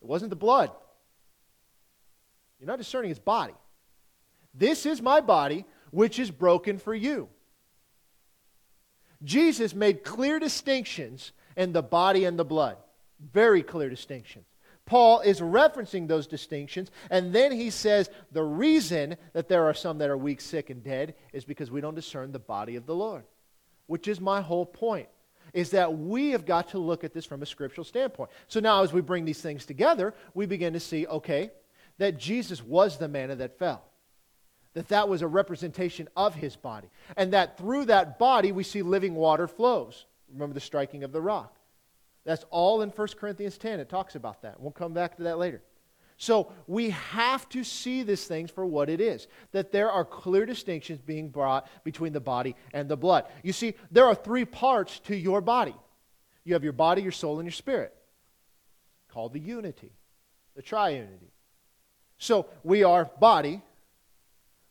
It 0.00 0.06
wasn't 0.06 0.30
the 0.30 0.36
blood. 0.36 0.70
You're 2.58 2.66
not 2.66 2.78
discerning 2.78 3.10
his 3.10 3.18
body. 3.18 3.54
This 4.54 4.86
is 4.86 5.00
my 5.00 5.20
body, 5.20 5.64
which 5.90 6.18
is 6.18 6.30
broken 6.30 6.78
for 6.78 6.94
you. 6.94 7.28
Jesus 9.22 9.74
made 9.74 10.04
clear 10.04 10.38
distinctions 10.38 11.32
in 11.56 11.72
the 11.72 11.82
body 11.82 12.24
and 12.24 12.38
the 12.38 12.44
blood. 12.44 12.76
Very 13.32 13.62
clear 13.62 13.88
distinctions. 13.88 14.46
Paul 14.86 15.20
is 15.20 15.40
referencing 15.40 16.08
those 16.08 16.26
distinctions, 16.26 16.90
and 17.10 17.32
then 17.32 17.52
he 17.52 17.68
says 17.68 18.08
the 18.32 18.42
reason 18.42 19.16
that 19.34 19.46
there 19.46 19.64
are 19.64 19.74
some 19.74 19.98
that 19.98 20.08
are 20.08 20.16
weak, 20.16 20.40
sick, 20.40 20.70
and 20.70 20.82
dead 20.82 21.14
is 21.32 21.44
because 21.44 21.70
we 21.70 21.82
don't 21.82 21.94
discern 21.94 22.32
the 22.32 22.38
body 22.38 22.74
of 22.76 22.86
the 22.86 22.94
Lord, 22.94 23.24
which 23.86 24.08
is 24.08 24.18
my 24.18 24.40
whole 24.40 24.64
point. 24.64 25.08
Is 25.52 25.70
that 25.70 25.98
we 25.98 26.30
have 26.30 26.44
got 26.44 26.68
to 26.68 26.78
look 26.78 27.04
at 27.04 27.14
this 27.14 27.24
from 27.24 27.42
a 27.42 27.46
scriptural 27.46 27.84
standpoint. 27.84 28.30
So 28.48 28.60
now, 28.60 28.82
as 28.82 28.92
we 28.92 29.00
bring 29.00 29.24
these 29.24 29.40
things 29.40 29.64
together, 29.64 30.14
we 30.34 30.44
begin 30.44 30.74
to 30.74 30.80
see 30.80 31.06
okay, 31.06 31.50
that 31.98 32.18
Jesus 32.18 32.62
was 32.62 32.96
the 32.96 33.08
manna 33.08 33.36
that 33.36 33.58
fell 33.58 33.84
that 34.78 34.88
that 34.88 35.08
was 35.08 35.22
a 35.22 35.26
representation 35.26 36.08
of 36.16 36.36
his 36.36 36.54
body. 36.54 36.88
And 37.16 37.32
that 37.32 37.58
through 37.58 37.86
that 37.86 38.16
body, 38.16 38.52
we 38.52 38.62
see 38.62 38.82
living 38.82 39.16
water 39.16 39.48
flows. 39.48 40.06
Remember 40.32 40.54
the 40.54 40.60
striking 40.60 41.02
of 41.02 41.10
the 41.10 41.20
rock. 41.20 41.56
That's 42.24 42.44
all 42.50 42.82
in 42.82 42.90
1 42.90 43.08
Corinthians 43.18 43.58
10. 43.58 43.80
It 43.80 43.88
talks 43.88 44.14
about 44.14 44.42
that. 44.42 44.60
We'll 44.60 44.70
come 44.70 44.92
back 44.92 45.16
to 45.16 45.24
that 45.24 45.38
later. 45.38 45.62
So 46.16 46.52
we 46.68 46.90
have 46.90 47.48
to 47.48 47.64
see 47.64 48.04
these 48.04 48.24
things 48.26 48.52
for 48.52 48.66
what 48.66 48.88
it 48.88 49.00
is 49.00 49.26
that 49.52 49.72
there 49.72 49.90
are 49.90 50.04
clear 50.04 50.46
distinctions 50.46 51.00
being 51.00 51.28
brought 51.28 51.68
between 51.82 52.12
the 52.12 52.20
body 52.20 52.54
and 52.72 52.88
the 52.88 52.96
blood. 52.96 53.24
You 53.42 53.52
see, 53.52 53.74
there 53.90 54.06
are 54.06 54.14
three 54.14 54.44
parts 54.44 55.00
to 55.00 55.16
your 55.16 55.40
body 55.40 55.74
you 56.44 56.54
have 56.54 56.64
your 56.64 56.72
body, 56.72 57.02
your 57.02 57.12
soul, 57.12 57.40
and 57.40 57.46
your 57.46 57.52
spirit, 57.52 57.94
called 59.08 59.34
the 59.34 59.38
unity, 59.38 59.92
the 60.56 60.62
triunity. 60.62 61.30
So 62.18 62.46
we 62.64 62.82
are 62.82 63.10
body, 63.20 63.62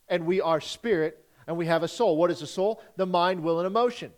and 0.08 0.26
we 0.26 0.42
are 0.42 0.62
spirit, 0.62 1.26
and 1.48 1.58
we 1.58 1.66
have 1.66 1.84
a 1.84 1.88
soul. 1.88 2.18
What 2.18 2.30
is 2.30 2.42
a 2.42 2.48
soul? 2.48 2.82
The 2.98 3.06
mind, 3.06 3.42
will, 3.42 3.60
and 3.60 3.68
emotion. 3.68 4.12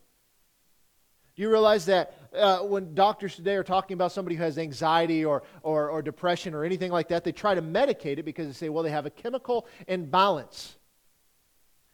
Do 1.36 1.44
you 1.44 1.50
realize 1.50 1.86
that 1.86 2.16
uh, 2.36 2.60
when 2.60 2.94
doctors 2.96 3.36
today 3.36 3.56
are 3.56 3.64
talking 3.64 3.94
about 3.94 4.12
somebody 4.12 4.36
who 4.36 4.44
has 4.44 4.58
anxiety 4.58 5.24
or, 5.24 5.44
or, 5.64 5.90
or 5.90 6.02
depression 6.02 6.54
or 6.54 6.66
anything 6.66 6.92
like 6.92 7.08
that, 7.10 7.24
they 7.24 7.32
try 7.32 7.56
to 7.56 7.62
medicate 7.62 8.18
it 8.18 8.24
because 8.24 8.48
they 8.48 8.54
say, 8.54 8.68
well, 8.68 8.84
they 8.84 8.90
have 8.90 9.06
a 9.06 9.10
chemical 9.10 9.66
imbalance. 9.88 10.76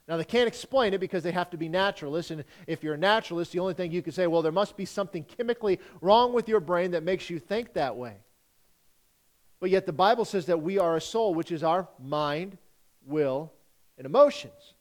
Now, 0.07 0.17
they 0.17 0.23
can't 0.23 0.47
explain 0.47 0.93
it 0.93 0.99
because 0.99 1.23
they 1.23 1.31
have 1.31 1.49
to 1.51 1.57
be 1.57 1.67
naturalists. 1.69 2.31
And 2.31 2.43
if 2.67 2.83
you're 2.83 2.93
a 2.93 2.97
naturalist, 2.97 3.51
the 3.51 3.59
only 3.59 3.73
thing 3.73 3.91
you 3.91 4.01
can 4.01 4.13
say, 4.13 4.27
well, 4.27 4.41
there 4.41 4.51
must 4.51 4.77
be 4.77 4.85
something 4.85 5.23
chemically 5.23 5.79
wrong 6.01 6.33
with 6.33 6.47
your 6.47 6.59
brain 6.59 6.91
that 6.91 7.03
makes 7.03 7.29
you 7.29 7.39
think 7.39 7.73
that 7.73 7.95
way. 7.95 8.17
But 9.59 9.69
yet, 9.69 9.85
the 9.85 9.93
Bible 9.93 10.25
says 10.25 10.45
that 10.47 10.61
we 10.61 10.77
are 10.79 10.95
a 10.95 11.01
soul, 11.01 11.33
which 11.33 11.51
is 11.51 11.63
our 11.63 11.87
mind, 11.99 12.57
will, 13.05 13.51
and 13.97 14.05
emotions. 14.05 14.73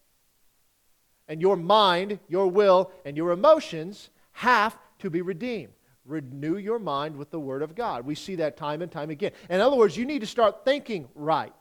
And 1.29 1.41
your 1.41 1.57
mind, 1.57 2.19
your 2.29 2.49
will, 2.49 2.91
and 3.05 3.17
your 3.17 3.31
emotions 3.31 4.11
have 4.33 4.77
to 4.99 5.11
be 5.11 5.23
redeemed. 5.23 5.73
Renew 6.05 6.59
your 6.59 6.79
mind 6.79 7.17
with 7.17 7.31
the 7.31 7.41
Word 7.41 7.63
of 7.63 7.75
God. 7.75 8.05
We 8.05 8.15
see 8.15 8.35
that 8.37 8.57
time 8.57 8.83
and 8.83 8.93
time 8.93 9.11
again. 9.11 9.33
In 9.49 9.61
other 9.61 9.77
words, 9.77 9.97
you 9.97 10.05
need 10.05 10.21
to 10.21 10.27
start 10.27 10.65
thinking 10.65 11.09
right. 11.15 11.55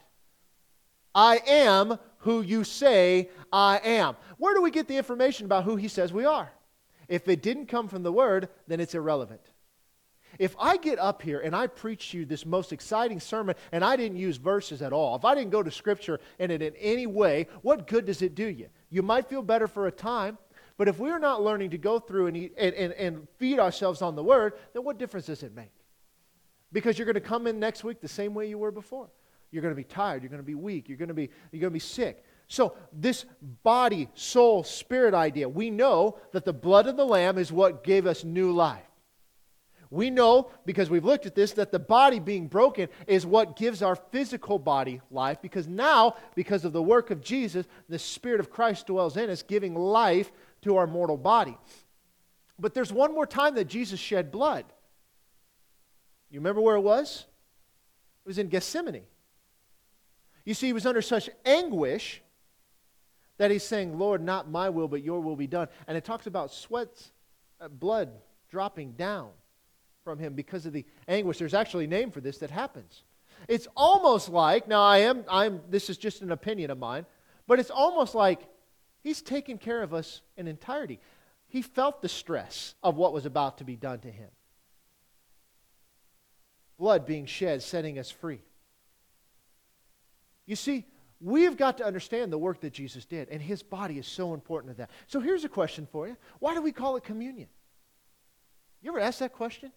I 1.16 1.40
am 1.48 1.98
who 2.18 2.42
you 2.42 2.64
say 2.64 3.30
I 3.54 3.80
am. 3.84 4.18
Where 4.38 4.54
do 4.54 4.62
we 4.62 4.72
get 4.72 4.88
the 4.88 4.98
information 4.98 5.46
about 5.46 5.64
who 5.64 5.76
He 5.76 5.88
says 5.88 6.12
we 6.12 6.26
are? 6.26 6.52
If 7.08 7.28
it 7.28 7.42
didn't 7.42 7.68
come 7.68 7.88
from 7.88 8.04
the 8.04 8.12
Word, 8.12 8.50
then 8.68 8.80
it's 8.80 8.96
irrelevant. 8.96 9.42
If 10.40 10.56
I 10.60 10.78
get 10.78 11.00
up 11.00 11.22
here 11.22 11.40
and 11.40 11.56
I 11.56 11.68
preach 11.68 12.14
you 12.14 12.26
this 12.26 12.46
most 12.46 12.74
exciting 12.74 13.20
sermon 13.20 13.56
and 13.72 13.84
I 13.84 13.96
didn't 13.96 14.18
use 14.18 14.38
verses 14.38 14.82
at 14.82 14.94
all, 14.94 15.16
if 15.16 15.26
I 15.26 15.36
didn't 15.36 15.52
go 15.52 15.64
to 15.64 15.72
Scripture 15.72 16.20
in 16.40 16.52
it 16.52 16.62
in 16.62 16.76
any 16.78 17.08
way, 17.08 17.48
what 17.62 17.88
good 17.88 18.06
does 18.06 18.22
it 18.22 18.36
do 18.36 18.48
you? 18.48 18.70
You 18.90 19.02
might 19.02 19.28
feel 19.28 19.42
better 19.42 19.68
for 19.68 19.88
a 19.88 19.92
time, 19.92 20.38
but 20.78 20.88
if 20.88 21.00
we're 21.00 21.20
not 21.20 21.44
learning 21.44 21.70
to 21.72 21.78
go 21.78 22.00
through 22.00 22.28
and, 22.28 22.38
eat, 22.38 22.54
and, 22.58 22.74
and, 22.74 22.94
and 22.94 23.28
feed 23.38 23.60
ourselves 23.60 24.02
on 24.02 24.16
the 24.16 24.24
Word, 24.24 24.54
then 24.74 24.84
what 24.84 24.98
difference 24.98 25.28
does 25.28 25.44
it 25.44 25.56
make? 25.56 25.72
Because 26.72 26.98
you're 26.98 27.06
going 27.06 27.14
to 27.14 27.22
come 27.22 27.46
in 27.46 27.60
next 27.60 27.84
week 27.84 28.02
the 28.02 28.08
same 28.08 28.34
way 28.34 28.50
you 28.50 28.58
were 28.58 28.72
before. 28.72 29.10
You're 29.52 29.62
going 29.62 29.74
to 29.74 29.80
be 29.80 29.84
tired. 29.84 30.24
You're 30.24 30.32
going 30.32 30.42
to 30.42 30.46
be 30.46 30.56
weak. 30.56 30.90
You're 30.90 30.98
going 30.98 31.10
to 31.10 31.14
be, 31.14 31.30
you're 31.52 31.62
going 31.62 31.70
to 31.70 31.76
be 31.76 31.80
sick. 31.80 32.24
So, 32.48 32.76
this 32.92 33.26
body, 33.64 34.10
soul, 34.16 34.64
spirit 34.64 35.14
idea, 35.14 35.48
we 35.48 35.70
know 35.70 36.18
that 36.32 36.44
the 36.44 36.54
blood 36.54 36.88
of 36.88 36.98
the 36.98 37.06
Lamb 37.06 37.38
is 37.38 37.52
what 37.52 37.84
gave 37.84 38.06
us 38.06 38.24
new 38.24 38.52
life. 38.52 38.84
We 39.94 40.10
know, 40.10 40.50
because 40.66 40.90
we've 40.90 41.06
looked 41.06 41.28
at 41.28 41.36
this, 41.36 41.52
that 41.52 41.72
the 41.72 41.78
body 41.78 42.18
being 42.18 42.48
broken 42.48 42.90
is 43.06 43.28
what 43.28 43.56
gives 43.56 43.84
our 43.84 43.96
physical 43.96 44.58
body 44.58 45.02
life, 45.12 45.40
because 45.40 45.68
now, 45.68 46.16
because 46.34 46.66
of 46.66 46.74
the 46.74 46.82
work 46.82 47.12
of 47.12 47.22
Jesus, 47.22 47.68
the 47.88 48.00
Spirit 48.00 48.40
of 48.40 48.50
Christ 48.50 48.88
dwells 48.88 49.18
in 49.18 49.30
us, 49.30 49.44
giving 49.44 49.76
life 49.76 50.32
to 50.64 50.78
our 50.78 50.88
mortal 50.88 51.16
body. 51.16 51.56
But 52.58 52.74
there's 52.74 52.92
one 52.92 53.14
more 53.14 53.28
time 53.28 53.54
that 53.54 53.66
Jesus 53.66 54.00
shed 54.00 54.32
blood. 54.32 54.66
You 56.32 56.40
remember 56.40 56.62
where 56.62 56.76
it 56.76 56.82
was? 56.82 57.28
It 58.26 58.28
was 58.28 58.40
in 58.40 58.48
Gethsemane. 58.48 59.04
You 60.44 60.56
see, 60.56 60.66
he 60.66 60.74
was 60.74 60.88
under 60.88 61.04
such 61.04 61.30
anguish 61.46 62.24
that 63.38 63.52
he's 63.52 63.62
saying, 63.62 64.00
Lord, 64.00 64.24
not 64.24 64.50
my 64.50 64.70
will, 64.70 64.88
but 64.88 65.04
your 65.04 65.20
will 65.20 65.36
be 65.36 65.46
done. 65.46 65.68
And 65.86 65.96
it 65.96 66.04
talks 66.04 66.26
about 66.26 66.52
sweat, 66.52 67.12
uh, 67.62 67.68
blood 67.68 68.10
dropping 68.50 68.94
down 68.94 69.30
from 70.04 70.20
him 70.20 70.34
because 70.34 70.66
of 70.66 70.74
the 70.74 70.86
anguish. 71.08 71.38
There's 71.38 71.54
actually 71.54 71.86
a 71.86 71.88
name 71.88 72.12
for 72.12 72.22
this 72.22 72.40
that 72.40 72.52
happens. 72.52 73.04
It's 73.48 73.68
almost 73.76 74.30
like, 74.30 74.68
now 74.68 74.84
I 74.84 75.00
am, 75.00 75.26
I'm, 75.30 75.62
this 75.70 75.90
is 75.90 75.98
just 75.98 76.22
an 76.22 76.32
opinion 76.32 76.72
of 76.72 76.78
mine, 76.78 77.06
but 77.48 77.60
it's 77.60 77.72
almost 77.72 78.16
like 78.16 78.48
He's 79.04 79.22
taken 79.22 79.58
care 79.58 79.84
of 79.84 79.94
us 79.94 80.22
in 80.38 80.48
entirety. 80.48 81.00
He 81.48 81.62
felt 81.62 82.02
the 82.02 82.10
stress 82.10 82.74
of 82.82 82.96
what 82.96 83.14
was 83.14 83.26
about 83.26 83.58
to 83.58 83.66
be 83.66 83.76
done 83.76 84.00
to 84.00 84.10
him. 84.10 84.30
Blood 86.78 87.06
being 87.06 87.26
shed, 87.26 87.62
setting 87.62 88.00
us 88.00 88.10
free. 88.10 88.40
You 90.46 90.56
see, 90.56 90.86
we've 91.20 91.58
got 91.58 91.78
to 91.78 91.86
understand 91.86 92.32
the 92.32 92.38
work 92.38 92.62
that 92.62 92.74
Jesus 92.74 93.06
did, 93.06 93.28
and 93.30 93.42
his 93.42 93.62
body 93.62 94.00
is 94.00 94.08
so 94.08 94.34
important 94.34 94.74
to 94.74 94.78
that. 94.78 94.90
So 95.08 95.20
here's 95.20 95.44
a 95.44 95.50
question 95.50 95.86
for 95.92 96.08
you 96.08 96.16
Why 96.40 96.54
do 96.56 96.62
we 96.62 96.72
call 96.72 96.96
it 96.96 97.04
communion? 97.04 97.50
You 98.82 98.92
ever 98.92 99.02
ask 99.02 99.20
that 99.20 99.34
question? 99.34 99.72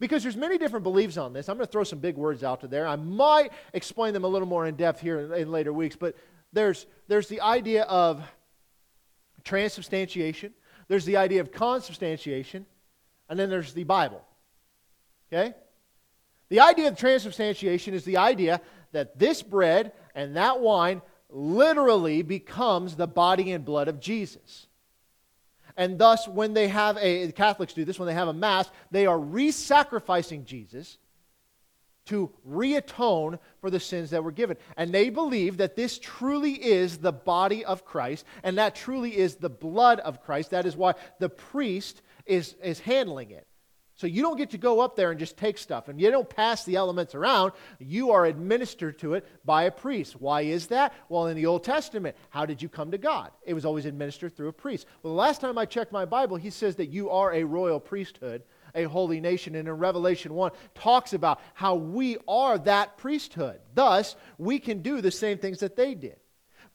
Because 0.00 0.22
there's 0.22 0.36
many 0.36 0.58
different 0.58 0.84
beliefs 0.84 1.16
on 1.16 1.32
this. 1.32 1.48
I'm 1.48 1.56
going 1.56 1.66
to 1.66 1.72
throw 1.72 1.84
some 1.84 1.98
big 1.98 2.16
words 2.16 2.44
out 2.44 2.60
to 2.60 2.68
there. 2.68 2.86
I 2.86 2.96
might 2.96 3.50
explain 3.72 4.14
them 4.14 4.24
a 4.24 4.28
little 4.28 4.46
more 4.46 4.66
in 4.66 4.76
depth 4.76 5.00
here 5.00 5.34
in, 5.34 5.50
later 5.50 5.72
weeks, 5.72 5.96
but 5.96 6.14
there's, 6.52 6.86
there's 7.08 7.28
the 7.28 7.40
idea 7.40 7.82
of 7.82 8.22
transubstantiation, 9.42 10.52
there's 10.86 11.04
the 11.04 11.16
idea 11.16 11.40
of 11.40 11.50
consubstantiation, 11.50 12.64
and 13.28 13.38
then 13.38 13.50
there's 13.50 13.72
the 13.72 13.84
Bible. 13.84 14.22
Okay? 15.32 15.54
The 16.48 16.60
idea 16.60 16.88
of 16.88 16.96
transubstantiation 16.96 17.92
is 17.92 18.04
the 18.04 18.18
idea 18.18 18.60
that 18.92 19.18
this 19.18 19.42
bread 19.42 19.92
and 20.14 20.36
that 20.36 20.60
wine 20.60 21.02
literally 21.28 22.22
becomes 22.22 22.96
the 22.96 23.06
body 23.06 23.52
and 23.52 23.64
blood 23.64 23.88
of 23.88 24.00
Jesus. 24.00 24.67
And 25.78 25.96
thus, 25.96 26.28
when 26.28 26.52
they 26.52 26.68
have 26.68 26.98
a, 26.98 27.32
Catholics 27.32 27.72
do 27.72 27.84
this, 27.84 27.98
when 27.98 28.08
they 28.08 28.14
have 28.14 28.28
a 28.28 28.32
Mass, 28.32 28.68
they 28.90 29.06
are 29.06 29.18
re 29.18 29.52
sacrificing 29.52 30.44
Jesus 30.44 30.98
to 32.06 32.30
reatone 32.48 33.38
for 33.60 33.70
the 33.70 33.78
sins 33.78 34.10
that 34.10 34.24
were 34.24 34.32
given. 34.32 34.56
And 34.76 34.92
they 34.92 35.08
believe 35.08 35.58
that 35.58 35.76
this 35.76 35.98
truly 35.98 36.52
is 36.52 36.98
the 36.98 37.12
body 37.12 37.64
of 37.64 37.84
Christ, 37.84 38.24
and 38.42 38.58
that 38.58 38.74
truly 38.74 39.16
is 39.16 39.36
the 39.36 39.50
blood 39.50 40.00
of 40.00 40.22
Christ. 40.22 40.50
That 40.50 40.66
is 40.66 40.76
why 40.76 40.94
the 41.18 41.28
priest 41.28 42.02
is, 42.26 42.54
is 42.62 42.80
handling 42.80 43.30
it. 43.30 43.47
So 43.98 44.06
you 44.06 44.22
don't 44.22 44.36
get 44.36 44.50
to 44.50 44.58
go 44.58 44.78
up 44.80 44.94
there 44.94 45.10
and 45.10 45.18
just 45.18 45.36
take 45.36 45.58
stuff, 45.58 45.88
and 45.88 46.00
you 46.00 46.08
don't 46.08 46.28
pass 46.28 46.64
the 46.64 46.76
elements 46.76 47.16
around. 47.16 47.50
You 47.80 48.12
are 48.12 48.26
administered 48.26 48.96
to 49.00 49.14
it 49.14 49.26
by 49.44 49.64
a 49.64 49.72
priest. 49.72 50.20
Why 50.20 50.42
is 50.42 50.68
that? 50.68 50.94
Well, 51.08 51.26
in 51.26 51.36
the 51.36 51.46
Old 51.46 51.64
Testament, 51.64 52.16
how 52.30 52.46
did 52.46 52.62
you 52.62 52.68
come 52.68 52.92
to 52.92 52.98
God? 52.98 53.32
It 53.44 53.54
was 53.54 53.64
always 53.64 53.86
administered 53.86 54.36
through 54.36 54.48
a 54.48 54.52
priest. 54.52 54.86
Well, 55.02 55.12
the 55.12 55.18
last 55.18 55.40
time 55.40 55.58
I 55.58 55.64
checked 55.66 55.90
my 55.90 56.04
Bible, 56.04 56.36
he 56.36 56.50
says 56.50 56.76
that 56.76 56.90
you 56.90 57.10
are 57.10 57.34
a 57.34 57.42
royal 57.42 57.80
priesthood 57.80 58.44
a 58.74 58.84
holy 58.84 59.18
nation. 59.18 59.54
And 59.54 59.66
in 59.66 59.74
Revelation 59.74 60.34
1 60.34 60.52
talks 60.74 61.14
about 61.14 61.40
how 61.54 61.74
we 61.74 62.18
are 62.28 62.58
that 62.58 62.98
priesthood. 62.98 63.58
Thus, 63.74 64.14
we 64.36 64.58
can 64.58 64.82
do 64.82 65.00
the 65.00 65.10
same 65.10 65.38
things 65.38 65.60
that 65.60 65.74
they 65.74 65.94
did. 65.94 66.18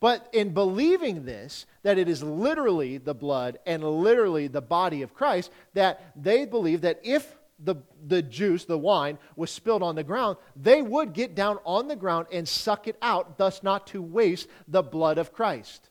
But 0.03 0.27
in 0.33 0.53
believing 0.53 1.23
this, 1.23 1.65
that 1.83 1.97
it 1.97 2.09
is 2.09 2.21
literally 2.21 2.97
the 2.97 3.13
blood 3.13 3.59
and 3.65 3.81
literally 3.81 4.47
the 4.47 4.59
body 4.59 5.01
of 5.01 5.13
Christ, 5.13 5.49
that 5.75 6.11
they 6.21 6.43
believe 6.43 6.81
that 6.81 6.99
if 7.03 7.37
the, 7.57 7.75
the 8.05 8.21
juice, 8.21 8.65
the 8.65 8.77
wine, 8.77 9.17
was 9.37 9.49
spilled 9.49 9.81
on 9.81 9.95
the 9.95 10.03
ground, 10.03 10.35
they 10.57 10.81
would 10.81 11.13
get 11.13 11.35
down 11.35 11.57
on 11.63 11.87
the 11.87 11.95
ground 11.95 12.27
and 12.33 12.45
suck 12.45 12.89
it 12.89 12.97
out, 13.01 13.37
thus 13.37 13.63
not 13.63 13.87
to 13.87 14.01
waste 14.01 14.49
the 14.67 14.83
blood 14.83 15.17
of 15.17 15.31
Christ. 15.31 15.89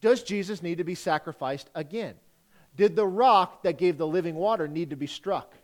Does 0.00 0.24
Jesus 0.24 0.60
need 0.60 0.78
to 0.78 0.84
be 0.84 0.96
sacrificed 0.96 1.70
again? 1.76 2.16
Did 2.74 2.96
the 2.96 3.06
rock 3.06 3.62
that 3.62 3.78
gave 3.78 3.96
the 3.96 4.08
living 4.08 4.34
water 4.34 4.66
need 4.66 4.90
to 4.90 4.96
be 4.96 5.06
struck? 5.06 5.54